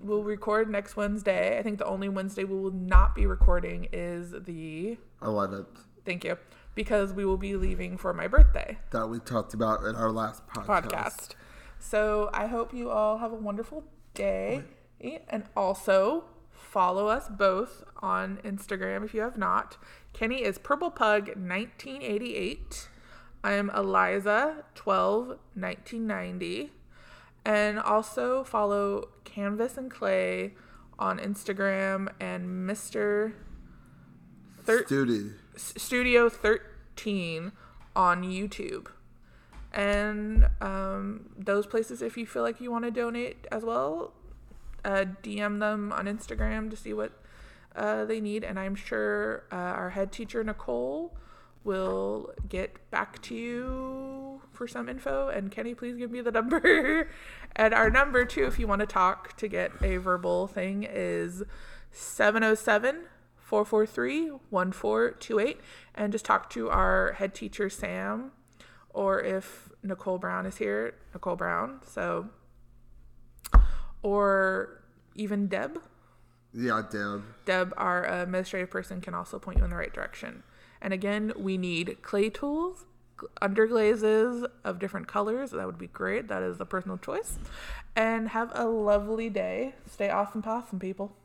We'll 0.00 0.22
record 0.22 0.70
next 0.70 0.96
Wednesday. 0.96 1.58
I 1.58 1.62
think 1.62 1.78
the 1.78 1.86
only 1.86 2.08
Wednesday 2.08 2.44
we 2.44 2.56
will 2.58 2.70
not 2.70 3.14
be 3.14 3.26
recording 3.26 3.88
is 3.92 4.30
the 4.30 4.98
11th 5.22 5.66
Thank 6.04 6.24
you. 6.24 6.38
Because 6.76 7.12
we 7.12 7.24
will 7.24 7.38
be 7.38 7.56
leaving 7.56 7.96
for 7.96 8.12
my 8.12 8.28
birthday 8.28 8.78
that 8.90 9.08
we 9.08 9.18
talked 9.18 9.54
about 9.54 9.82
in 9.84 9.96
our 9.96 10.12
last 10.12 10.46
podcast. 10.46 10.66
podcast. 10.66 11.28
So 11.78 12.30
I 12.32 12.46
hope 12.46 12.72
you 12.72 12.90
all 12.90 13.18
have 13.18 13.32
a 13.32 13.36
wonderful 13.36 13.84
day. 14.14 14.62
And 15.28 15.44
also 15.56 16.24
follow 16.50 17.08
us 17.08 17.28
both 17.28 17.84
on 17.98 18.38
Instagram 18.44 19.04
if 19.04 19.14
you 19.14 19.20
have 19.22 19.36
not. 19.36 19.78
Kenny 20.12 20.42
is 20.42 20.58
Purple 20.58 20.90
Pug 20.90 21.28
1988. 21.28 22.88
I 23.42 23.52
am 23.52 23.70
Eliza 23.70 24.64
12 24.74 25.28
1990. 25.54 26.72
And 27.44 27.78
also 27.78 28.42
follow 28.42 29.08
Canvas 29.24 29.76
and 29.76 29.90
Clay 29.90 30.54
on 30.98 31.18
Instagram 31.18 32.08
and 32.20 32.68
Mr. 32.68 33.34
Thir- 34.64 34.84
Studio. 34.84 35.30
Studio 35.56 36.28
13 36.28 37.52
on 37.94 38.24
YouTube. 38.24 38.88
And 39.72 40.48
um, 40.60 41.30
those 41.38 41.66
places, 41.66 42.02
if 42.02 42.16
you 42.16 42.26
feel 42.26 42.42
like 42.42 42.60
you 42.60 42.70
want 42.70 42.84
to 42.84 42.90
donate 42.90 43.46
as 43.52 43.62
well, 43.62 44.14
uh, 44.84 45.04
DM 45.22 45.60
them 45.60 45.92
on 45.92 46.06
Instagram 46.06 46.70
to 46.70 46.76
see 46.76 46.92
what 46.92 47.12
uh, 47.74 48.04
they 48.06 48.20
need. 48.20 48.42
And 48.42 48.58
I'm 48.58 48.74
sure 48.74 49.44
uh, 49.52 49.56
our 49.56 49.90
head 49.90 50.12
teacher, 50.12 50.42
Nicole, 50.42 51.16
will 51.66 52.32
get 52.48 52.90
back 52.90 53.20
to 53.22 53.34
you 53.34 54.40
for 54.52 54.66
some 54.66 54.88
info. 54.88 55.28
And 55.28 55.50
Kenny, 55.50 55.74
please 55.74 55.96
give 55.96 56.10
me 56.10 56.22
the 56.22 56.32
number. 56.32 57.10
and 57.56 57.74
our 57.74 57.90
number, 57.90 58.24
too, 58.24 58.46
if 58.46 58.58
you 58.58 58.66
want 58.66 58.80
to 58.80 58.86
talk 58.86 59.36
to 59.36 59.48
get 59.48 59.72
a 59.82 59.98
verbal 59.98 60.46
thing, 60.46 60.86
is 60.88 61.42
707- 61.92 63.02
443 63.46 64.30
1428 64.50 65.60
and 65.94 66.10
just 66.10 66.24
talk 66.24 66.50
to 66.50 66.68
our 66.68 67.12
head 67.12 67.32
teacher 67.32 67.70
Sam 67.70 68.32
or 68.90 69.20
if 69.20 69.68
Nicole 69.84 70.18
Brown 70.18 70.46
is 70.46 70.56
here, 70.56 70.94
Nicole 71.14 71.36
Brown. 71.36 71.78
So 71.86 72.30
or 74.02 74.82
even 75.14 75.46
Deb. 75.46 75.80
Yeah, 76.52 76.82
Deb. 76.90 77.22
Deb, 77.44 77.72
our 77.76 78.04
administrative 78.04 78.70
person, 78.70 79.00
can 79.00 79.14
also 79.14 79.38
point 79.38 79.58
you 79.58 79.64
in 79.64 79.70
the 79.70 79.76
right 79.76 79.92
direction. 79.92 80.42
And 80.80 80.92
again, 80.92 81.32
we 81.36 81.56
need 81.56 81.98
clay 82.02 82.30
tools, 82.30 82.84
underglazes 83.40 84.46
of 84.64 84.78
different 84.78 85.08
colors. 85.08 85.50
That 85.50 85.66
would 85.66 85.78
be 85.78 85.86
great. 85.86 86.28
That 86.28 86.42
is 86.42 86.60
a 86.60 86.64
personal 86.64 86.98
choice. 86.98 87.38
And 87.94 88.28
have 88.28 88.52
a 88.54 88.66
lovely 88.66 89.30
day. 89.30 89.74
Stay 89.90 90.10
awesome, 90.10 90.42
possum, 90.42 90.78
people. 90.78 91.16